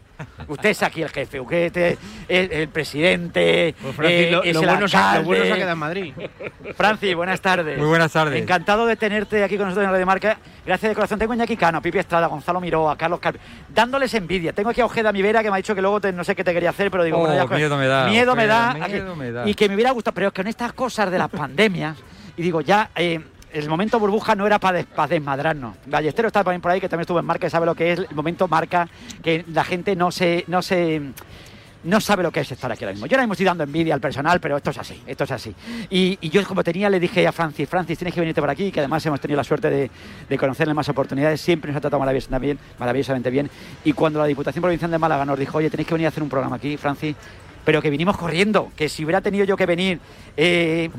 [0.47, 1.97] Usted es aquí el jefe, usted es
[2.27, 3.75] el, el presidente.
[3.81, 5.59] Pues, Francis, eh, lo- es lo el bueno se ha- lo bueno se ha alcalde.
[5.59, 6.13] quedado en Madrid.
[6.75, 7.77] Francis, buenas tardes.
[7.77, 8.41] Muy buenas tardes.
[8.41, 10.37] Encantado de tenerte aquí con nosotros en Radio Marca.
[10.65, 11.17] Gracias de corazón.
[11.19, 13.19] Tengo a Iñaki Cano, Pipi Estrada, Gonzalo Miró, a Carlos
[13.73, 14.51] dándoles envidia.
[14.53, 16.43] Tengo aquí a Ojeda Mivera, que me ha dicho que luego te- no sé qué
[16.43, 18.73] te quería hacer, pero digo, Oh, bueno, ya- miedo me da, Miedo me da.
[18.73, 19.47] miedo me da.
[19.47, 21.97] Y que me hubiera gustado, pero es que con estas cosas de las pandemias,
[22.35, 22.89] y digo, ya.
[22.95, 23.21] eh,
[23.53, 25.75] el momento burbuja no era para desmadrarnos.
[25.85, 27.99] Ballestero está también por ahí, que también estuvo en marca y sabe lo que es
[27.99, 28.87] el momento marca,
[29.23, 31.01] que la gente no se, no se,
[31.87, 33.07] no sabe lo que es estar aquí ahora mismo.
[33.07, 35.55] Yo ahora mismo estoy dando envidia al personal, pero esto es así, esto es así.
[35.89, 38.81] Y, yo como tenía, le dije a Francis, Francis, tienes que venirte por aquí, que
[38.81, 39.89] además hemos tenido la suerte de,
[40.27, 43.49] de conocerle más oportunidades, siempre nos ha tratado maravillosamente bien, maravillosamente bien.
[43.85, 46.23] Y cuando la Diputación Provincial de Málaga nos dijo, oye, tenéis que venir a hacer
[46.23, 47.15] un programa aquí, Francis,
[47.67, 49.99] pero que vinimos corriendo, que si hubiera tenido yo que venir
[50.37, 50.89] eh,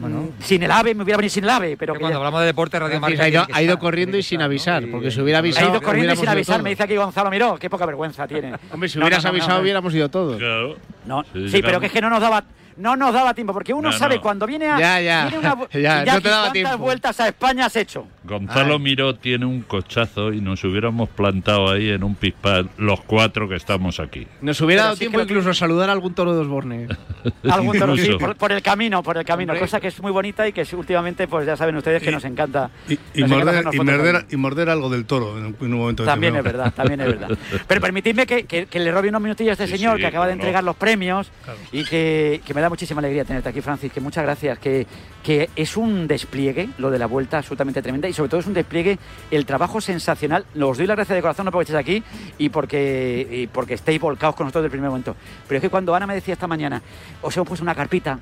[0.41, 1.79] sin el AVE, me hubiera venido sin el AVE.
[1.79, 3.23] Pero que cuando ya- hablamos de deporte, Radio Marca.
[3.23, 5.71] ha ido, ha corriendo y sin avisar, porque si hubiera ha avisado.
[5.71, 8.53] ido corriendo y sin avisar, me dice aquí Gonzalo Miró, qué poca vergüenza tiene.
[8.71, 9.62] Hombre, si hubieras no, no, avisado, no.
[9.62, 10.37] hubiéramos ido todos.
[10.37, 10.77] Claro.
[11.07, 12.45] No, Sí, sí, pero que es que no nos daba
[12.79, 14.22] no nos daba tiempo porque uno No, sabe no.
[14.22, 15.22] cuando viene a Ya, ya.
[15.29, 16.79] viene una Ya, Iñaki, no te daba ¿cuántas tiempo.
[16.79, 18.07] vueltas a España has hecho?
[18.24, 18.79] Gonzalo Ay.
[18.81, 23.57] Miró tiene un cochazo y nos hubiéramos plantado ahí en un pispad los cuatro que
[23.57, 24.26] estamos aquí.
[24.43, 26.89] Nos hubiera Pero dado sí que tiempo incluso a saludar a algún toro de Osborne.
[27.51, 29.61] Algún toro, sí, por, por el camino, por el camino, Hombre.
[29.66, 32.70] cosa que es muy bonita y que últimamente pues ya saben ustedes que nos encanta.
[32.89, 35.72] Y, y nos morder, y, morder, con- y morder algo del toro en un, en
[35.74, 37.29] un momento También es verdad, también es verdad.
[37.66, 40.07] Pero permitidme que, que- que le robe unos minutillos a este Sí, señor sí, que
[40.07, 41.31] acaba de entregar los premios
[41.72, 44.87] y que, que me da muchísima alegría tenerte aquí, Francis, que muchas gracias, que,
[45.23, 48.55] que es un despliegue, lo de la vuelta, absolutamente tremenda y sobre todo es un
[48.55, 48.99] despliegue,
[49.31, 50.45] el trabajo sensacional.
[50.61, 52.03] Os doy las gracias de corazón, no porque aquí
[52.39, 55.16] y porque, y porque estéis volcados con nosotros desde el primer momento.
[55.47, 56.83] Pero es que cuando Ana me decía esta mañana,
[57.23, 58.19] os hemos puesto una carpita,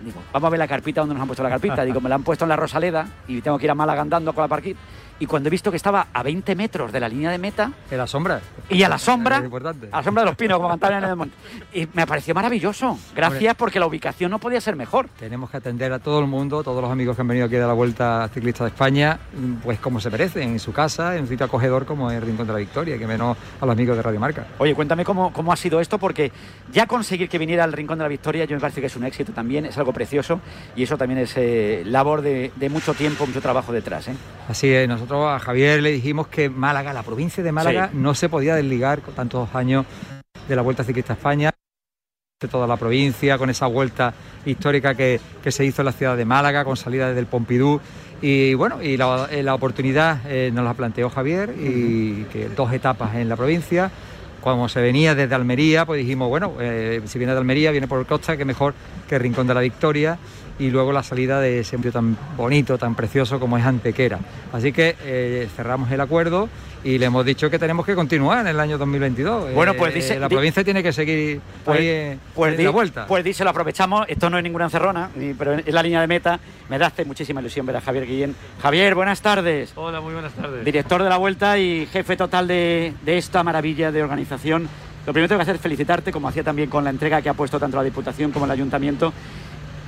[0.00, 1.84] Digo, vamos a ver la carpita donde nos han puesto la carpita.
[1.84, 4.32] Digo, me la han puesto en la Rosaleda y tengo que ir a Málaga andando
[4.32, 4.76] con la parquit.
[5.20, 7.98] Y cuando he visto que estaba a 20 metros de la línea de meta En
[7.98, 8.40] la sombra.
[8.68, 9.88] y a la sombra, Es importante.
[9.92, 11.36] a la sombra de los pinos, como en el monte,
[11.74, 12.98] y me pareció maravilloso.
[13.14, 15.08] Gracias porque la ubicación no podía ser mejor.
[15.18, 17.66] Tenemos que atender a todo el mundo, todos los amigos que han venido aquí de
[17.66, 19.18] la Vuelta Ciclista de España,
[19.62, 22.52] pues como se merecen, en su casa, en un sitio acogedor como el Rincón de
[22.54, 24.46] la Victoria, que menos a los amigos de Radio Marca.
[24.58, 26.32] Oye, cuéntame cómo, cómo ha sido esto, porque
[26.72, 29.04] ya conseguir que viniera al Rincón de la Victoria, yo me parece que es un
[29.04, 30.40] éxito también, es algo precioso
[30.74, 34.08] y eso también es eh, labor de, de mucho tiempo, mucho trabajo detrás.
[34.08, 34.14] ¿eh?
[34.48, 37.96] Así es, nosotros a Javier le dijimos que Málaga, la provincia de Málaga, Sí.
[37.98, 39.86] no se podía desligar con tantos años
[40.48, 41.50] de la Vuelta Ciclista a España,
[42.40, 44.14] de toda la provincia, con esa vuelta
[44.46, 47.80] histórica que, que se hizo en la ciudad de Málaga, con salida desde el Pompidou.
[48.22, 52.72] Y bueno, y la, eh, la oportunidad eh, nos la planteó Javier, y que dos
[52.72, 53.90] etapas en la provincia.
[54.40, 58.04] Cuando se venía desde Almería, pues dijimos, bueno, eh, si viene de Almería, viene por
[58.06, 58.72] Costa, que mejor
[59.06, 60.18] que Rincón de la Victoria
[60.60, 64.18] y luego la salida de ese sitio tan bonito, tan precioso como es Antequera.
[64.52, 66.48] Así que eh, cerramos el acuerdo
[66.84, 69.52] y le hemos dicho que tenemos que continuar en el año 2022.
[69.54, 72.58] Bueno, pues Eh, dice- la di- provincia tiene que seguir Pues, ahí eh, pues en
[72.58, 73.06] di- la vuelta.
[73.06, 74.06] Pues di, se lo aprovechamos.
[74.08, 76.38] Esto no es ninguna encerrona, ni- pero es la línea de meta.
[76.68, 78.34] Me da hace muchísima ilusión ver a Javier Guillén.
[78.62, 79.72] Javier, buenas tardes.
[79.76, 80.64] Hola, muy buenas tardes.
[80.64, 84.68] Director de la Vuelta y jefe total de, de esta maravilla de organización.
[85.06, 87.30] Lo primero que tengo que hacer es felicitarte, como hacía también con la entrega que
[87.30, 89.12] ha puesto tanto la Diputación como el Ayuntamiento,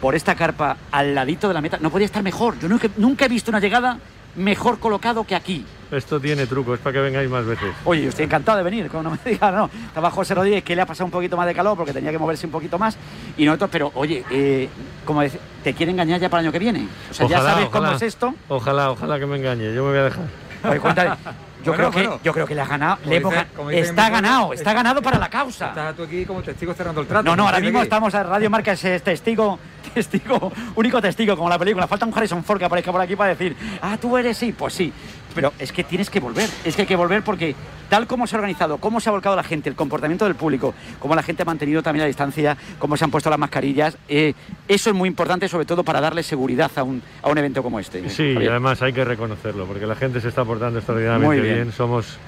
[0.03, 1.79] por esta carpa al ladito de la meta.
[1.81, 2.59] No podía estar mejor.
[2.59, 3.99] Yo nunca, nunca he visto una llegada
[4.35, 5.65] mejor colocado que aquí.
[5.93, 7.69] Esto tiene truco, es para que vengáis más veces.
[7.85, 9.71] Oye, yo estoy encantado de venir, como no me diga, no.
[9.87, 12.19] Estaba José Rodríguez, que le ha pasado un poquito más de calor porque tenía que
[12.19, 12.97] moverse un poquito más.
[13.37, 14.69] Y nosotros, pero oye, eh,
[15.05, 15.23] como
[15.63, 16.89] te quiere engañar ya para el año que viene.
[17.11, 17.97] O sea, ya Ojalá, sabes cómo ojalá.
[17.97, 18.35] es esto.
[18.49, 20.25] Ojalá, ojalá que me engañe, yo me voy a dejar.
[20.69, 21.11] Oye, cuéntale.
[21.63, 22.19] Yo, Bueno, creo bueno.
[22.19, 22.99] que, yo creo que le ha ganado.
[23.07, 23.47] Le dice-
[23.79, 25.69] está ganado, está ganado para la causa.
[25.69, 27.23] Estás tú aquí como testigo cerrando el trato.
[27.23, 27.87] No, no, ahora ¿entiendes mismo aquí?
[27.87, 29.61] estamos a Radio Marca, es testigo
[29.95, 31.87] testigo, único testigo, como la película.
[31.87, 34.75] Falta un Harrison Ford que aparezca por aquí para decir, ah, tú eres sí, pues
[34.75, 34.93] sí.
[35.35, 37.55] Pero es que tienes que volver, es que hay que volver porque
[37.89, 40.75] tal como se ha organizado, cómo se ha volcado la gente, el comportamiento del público,
[40.99, 44.35] cómo la gente ha mantenido también la distancia, cómo se han puesto las mascarillas, eh,
[44.69, 47.81] eso es muy importante sobre todo para darle seguridad a un, a un evento como
[47.81, 48.09] este.
[48.11, 51.55] Sí, y además hay que reconocerlo, porque la gente se está portando extraordinariamente Muy bien.
[51.55, 51.73] bien.
[51.73, 52.19] Somos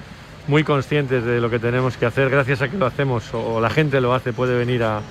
[0.47, 2.29] muy conscientes de lo que tenemos que hacer.
[2.29, 5.01] Gracias a que lo hacemos, o la gente lo hace, puede venir a,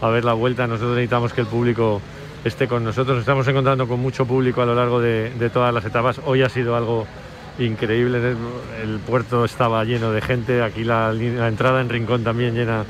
[0.00, 0.66] a ver la vuelta.
[0.66, 2.00] Nosotros necesitamos que el público
[2.44, 3.16] esté con nosotros.
[3.16, 6.20] Nos estamos encontrando con mucho público a lo largo de, de todas las etapas.
[6.24, 7.06] Hoy ha sido algo
[7.58, 8.36] increíble.
[8.82, 10.62] El puerto estaba lleno de gente.
[10.62, 12.84] Aquí la, la entrada en Rincón también llena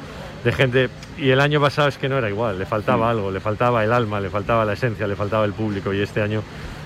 [0.45, 0.89] de gente.
[1.19, 2.59] Y el año pasado es que no era igual.
[2.59, 5.93] Le faltaba algo, le faltaba el alma, le faltaba la esencia, le faltaba el público.
[5.93, 6.43] Y este año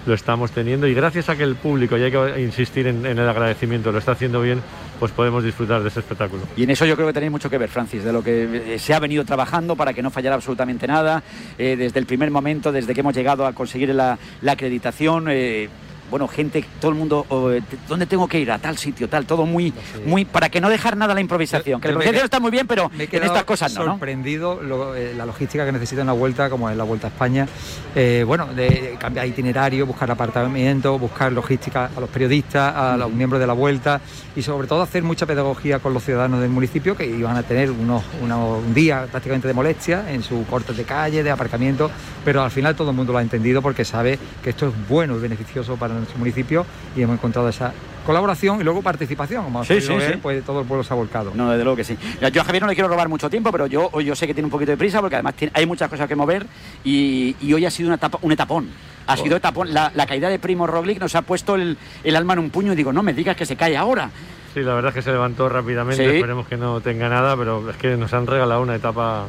[0.07, 0.87] lo estamos teniendo.
[0.87, 4.13] Y gracias a que el público, y hay que insistir en, el agradecimiento, lo está
[4.13, 4.61] haciendo bien,
[4.99, 6.43] pues podemos disfrutar de ese espectáculo.
[6.57, 8.79] Y en eso yo creo que tenéis mucho que ver, Francis, de lo que eh,
[8.79, 11.23] se ha venido trabajando para que no fallara absolutamente nada,
[11.59, 15.27] eh, desde el primer momento, desde que hemos llegado a conseguir la, la acreditación.
[15.29, 15.69] eh,
[16.11, 18.51] bueno, gente, todo el mundo, eh, ¿dónde tengo que ir?
[18.51, 19.73] A tal sitio, tal, todo muy,
[20.07, 21.81] muy, para que no dejar nada a la improvisación.
[21.81, 23.91] que la improvisación está muy bien, pero Me he en estas cosas no, ¿no?
[23.93, 27.47] sorprendido lo- eh, la logística que necesita una vuelta como es la vuelta a España
[27.95, 33.41] Eh, bueno de cambiar itinerario buscar apartamiento buscar logística a los periodistas a los miembros
[33.41, 34.01] de la vuelta
[34.37, 37.71] y sobre todo hacer mucha pedagogía con los ciudadanos del municipio que iban a tener
[37.71, 41.91] unos, unos- un día prácticamente de molestia en sus cortes de calle de aparcamiento
[42.25, 45.17] pero al final todo el mundo lo ha entendido porque sabe que esto es bueno
[45.17, 47.73] y beneficioso para nuestro municipio y hemos encontrado esa
[48.07, 50.19] colaboración y luego participación como Sí, sí, ver, sí.
[50.23, 51.97] pues todo el pueblo se ha volcado No, desde luego que sí.
[52.33, 54.47] Yo a Javier no le quiero robar mucho tiempo, pero yo, yo sé que tiene
[54.47, 56.47] un poquito de prisa porque además tiene- hay muchas cosas que mover
[56.83, 58.69] y, y hoy ha sido una etapa, un etapón.
[59.07, 59.73] Ha sido etapón.
[59.75, 62.73] La, la caída de Primo Roglic nos ha puesto el, el alma en un puño
[62.73, 64.11] y digo, no me digas que se cae ahora.
[64.55, 66.17] Sí, la verdad es que se levantó rápidamente, Sí.
[66.17, 69.27] esperemos que no tenga nada, pero es que nos han regalado una etapa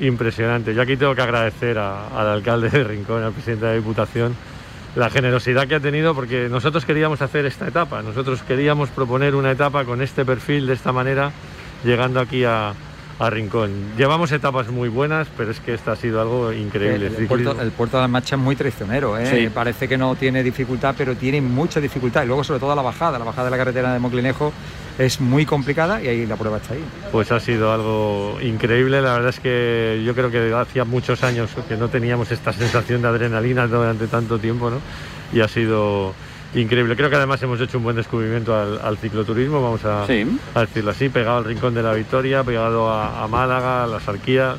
[0.00, 0.74] impresionante.
[0.74, 4.34] Yo aquí tengo que agradecer a- al alcalde de Rincón, al presidente de la Diputación,
[4.94, 9.50] la generosidad que ha tenido, porque nosotros queríamos hacer esta etapa, nosotros queríamos proponer una
[9.50, 11.32] etapa con este perfil, de esta manera,
[11.84, 12.74] llegando aquí a,
[13.22, 13.70] a Rincón.
[13.96, 17.06] Llevamos etapas muy buenas, pero es que esta ha sido algo increíble.
[17.06, 19.26] El, el puerto, el puerto de la Marcha es muy traicionero, ¿eh?
[19.26, 19.48] Sí.
[19.48, 22.24] parece que no tiene dificultad, pero tiene mucha dificultad.
[22.24, 24.52] Y luego, sobre todo, la bajada, la bajada de la carretera de Moclinejo
[24.98, 26.84] es muy complicada y ahí la prueba está ahí.
[27.12, 29.00] Pues ha sido algo increíble.
[29.00, 33.02] La verdad es que yo creo que hacía muchos años que no teníamos esta sensación
[33.02, 34.78] de adrenalina durante tanto tiempo, ¿no?
[35.32, 36.12] Y ha sido
[36.54, 36.96] increíble.
[36.96, 40.24] Creo que además hemos hecho un buen descubrimiento al, al cicloturismo, vamos a, Sí.
[40.54, 44.00] a decirlo así, pegado al Rincón de la Victoria, pegado a, a Málaga, a la
[44.00, 44.56] Sarquía.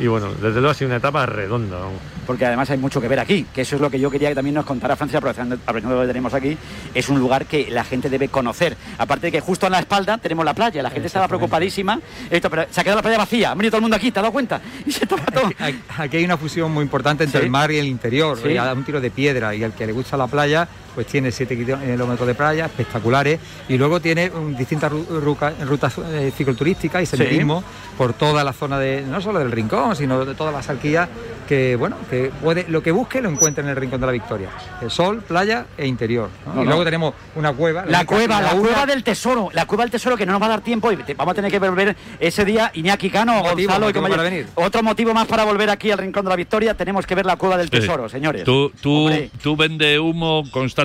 [0.00, 1.78] Y bueno, desde luego ha sido una etapa redonda.
[2.26, 4.34] porque además hay mucho que ver aquí, que eso es lo que yo quería que
[4.34, 6.56] también nos contara Francia, aprovechando, aprovechando lo que tenemos aquí,
[6.94, 8.74] es un lugar que la gente debe conocer.
[8.98, 12.48] Aparte de que justo en la espalda tenemos la playa, la gente estaba preocupadísima, esto,
[12.48, 14.22] pero se ha quedado la playa vacía, ha venido todo el mundo aquí, ¿te has
[14.22, 14.60] dado cuenta?
[14.86, 15.50] Y se toma todo.
[15.98, 17.44] Aquí hay una fusión muy importante entre Sí.
[17.46, 18.56] el mar y el interior, Sí.
[18.56, 21.56] a un tiro de piedra, y el que le gusta la playa, pues tiene 7
[21.56, 27.16] kilómetros de playa espectaculares, y luego tiene um, distintas rutas eh, cicloturísticas y Sí.
[27.16, 27.62] senderismo
[27.98, 31.08] por toda la zona de, no solo del Rincón, sino de toda la Salquía,
[31.48, 34.48] que bueno, que puede, lo que busque lo encuentra en el Rincón de la Victoria.
[34.80, 36.30] El sol, playa e interior.
[36.46, 36.54] ¿no?
[36.54, 36.70] No, y no.
[36.70, 37.84] luego tenemos una cueva.
[37.86, 40.46] La única- cueva, la cueva del tesoro, la cueva del tesoro que no nos va
[40.46, 43.50] a dar tiempo y te- vamos a tener que volver ese día Iñaki Cano, Motivo,
[43.72, 44.46] Gonzalo y motivo para venir.
[44.54, 47.36] Otro motivo más para volver aquí al Rincón de la Victoria, tenemos que ver la
[47.36, 48.44] cueva del tesoro, señores.
[48.44, 49.30] Tú, tú, Hombre.
[49.42, 50.81] tú vendes humo constantemente,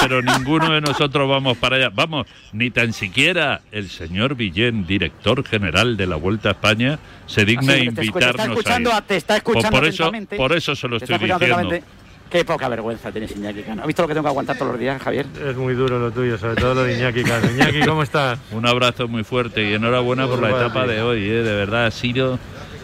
[0.00, 1.90] pero ninguno de nosotros vamos para allá.
[1.94, 7.44] Vamos, ni tan siquiera el señor Villén, director general de la Vuelta a España, se
[7.44, 9.04] digna Así te escu- te está invitarnos escuchando, a a- ir.
[9.04, 11.86] te está escuchando Pues por eso, por eso se lo estoy escuchando diciendo.
[12.30, 13.82] Qué poca vergüenza tienes, Iñaki Cano.
[13.82, 15.26] ¿Has visto lo que tengo que aguantar todos los días, Javier?
[15.46, 17.24] Es muy duro lo tuyo, sobre todo lo de Iñaki.
[17.24, 17.50] Cano.
[17.50, 18.38] Iñaki, ¿cómo estás?
[18.52, 21.24] Un abrazo muy fuerte y enhorabuena por la etapa de hoy.
[21.28, 21.42] ¿eh?
[21.42, 22.38] De verdad ha sido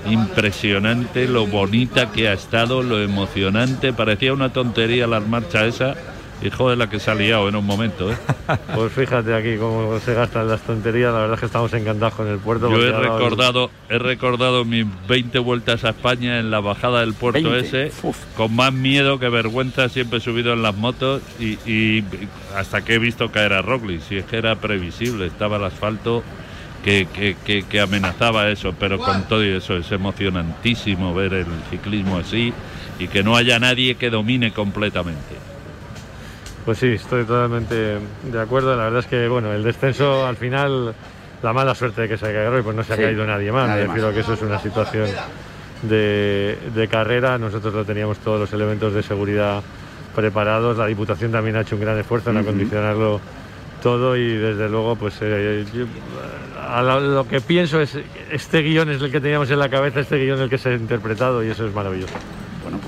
[0.06, 3.94] impresionante lo bonita que ha estado, lo emocionante.
[3.94, 5.94] Parecía una tontería la marcha esa.
[6.40, 8.12] Y joder, la que se ha liado en un momento.
[8.12, 8.16] ¿eh?
[8.74, 11.12] Pues fíjate aquí cómo se gastan las tonterías.
[11.12, 12.70] La verdad es que estamos encantados con el puerto.
[12.70, 17.50] Yo he recordado, he recordado mis 20 vueltas a España en la bajada del puerto
[17.50, 17.92] 20, ese,
[18.36, 22.04] con más miedo que vergüenza siempre he subido en las motos y, y
[22.56, 26.22] hasta que he visto caer a Roglic, si es que era previsible, estaba el asfalto
[26.84, 31.46] que, que- que- que amenazaba eso, pero con todo y eso es emocionantísimo ver el
[31.70, 32.52] ciclismo así
[33.00, 35.34] y que no haya nadie que domine completamente.
[36.64, 38.76] Pues sí, estoy totalmente de acuerdo.
[38.76, 40.94] La verdad es que, bueno, el descenso al final,
[41.42, 43.50] la mala suerte de que se caiga y pues no se ha Sí, caído nadie
[43.52, 43.68] más.
[43.68, 44.12] nadie Me refiero más.
[44.12, 45.08] a que eso es una situación
[45.82, 47.38] de, de carrera.
[47.38, 49.62] Nosotros lo teníamos todos los elementos de seguridad
[50.14, 50.76] preparados.
[50.76, 53.20] La Diputación también ha hecho un gran esfuerzo en acondicionarlo
[53.82, 55.86] todo y desde luego pues eh, yo-
[56.68, 57.96] a lo, lo que pienso es
[58.32, 60.70] este guion es el que teníamos en la cabeza este guion es el que se
[60.70, 62.12] ha interpretado y eso es maravilloso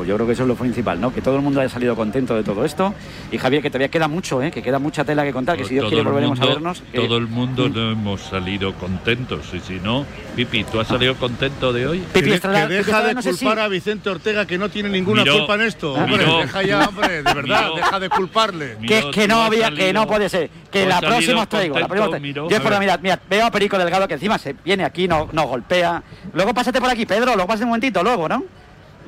[0.00, 1.12] Pues yo creo que eso es lo principal, ¿no?
[1.12, 2.94] Que todo el mundo haya salido contento de todo esto.
[3.30, 4.50] Y Javier, que todavía queda mucho, ¿eh?
[4.50, 6.82] Que queda mucha tela que contar, que si Dios quiere volveremos mundo- a vernos.
[6.90, 9.52] que- Todo el mundo no hemos salido contentos.
[9.52, 11.98] Y si no, Pipi, ¿tú has salido contento de hoy?
[11.98, 15.60] De- que deja de culpar a Vicente Ortega que no tiene ninguna Miró, culpa en
[15.60, 15.92] esto.
[15.92, 16.38] Hombre, miró.
[16.38, 17.76] deja ya, hombre, de verdad, Miró.
[17.76, 18.76] deja de culparle.
[18.86, 20.48] Que, que no había, que no puede ser.
[20.70, 21.78] Que la próxima os traigo.
[21.78, 22.26] La próxima os traigo.
[22.26, 22.48] Miró.
[22.48, 25.30] Yo es por mirad, mirad, veo a Perico Delgado que encima se viene aquí, nos
[25.34, 26.02] no golpea.
[26.32, 28.44] Luego pásate por aquí, Pedro, luego pásate un momentito, luego, ¿no?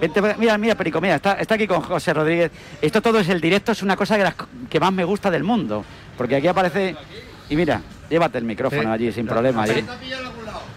[0.00, 2.50] Vente, mira, mira, Perico, mira, está, está aquí con José Rodríguez.
[2.80, 4.34] Esto todo es el directo, es una cosa que, las-
[4.68, 5.84] que más me gusta del mundo.
[6.16, 6.96] Porque aquí aparece.
[7.48, 7.80] Y mira,
[8.10, 9.62] llévate el micrófono allí sin problema.
[9.62, 9.84] allí.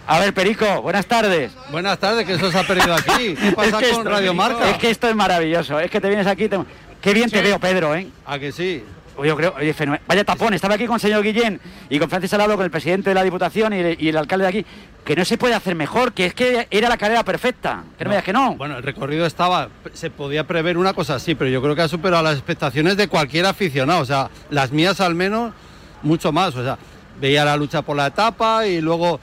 [0.06, 1.52] A ver, Perico, buenas tardes.
[1.72, 3.34] Buenas tardes, que eso se ha perdido aquí.
[3.40, 4.70] ¿Qué pasa Es que con esto- Radio Marca?
[4.70, 5.80] Es que esto es maravilloso.
[5.80, 6.48] Es que te vienes aquí.
[6.48, 6.58] te-
[7.00, 8.08] Qué bien te veo, Pedro, ¿eh?
[8.24, 8.84] ¿A que sí?
[9.24, 9.74] Yo creo, oye.
[10.06, 13.10] Vaya tapón, estaba aquí con el señor Guillén y con Francis Salado, con el presidente
[13.10, 14.66] de la Diputación y, y el alcalde de aquí,
[15.04, 17.84] que no se puede hacer mejor, que es que era la carrera perfecta.
[17.96, 18.56] Que no, me digas que no.
[18.56, 21.88] Bueno, el recorrido estaba, se podía prever una cosa así, pero yo creo que ha
[21.88, 24.00] superado las expectaciones de cualquier aficionado.
[24.00, 25.52] O sea, las mías al menos,
[26.02, 26.56] mucho más.
[26.56, 26.76] O sea,
[27.20, 29.20] veía la lucha por la etapa y luego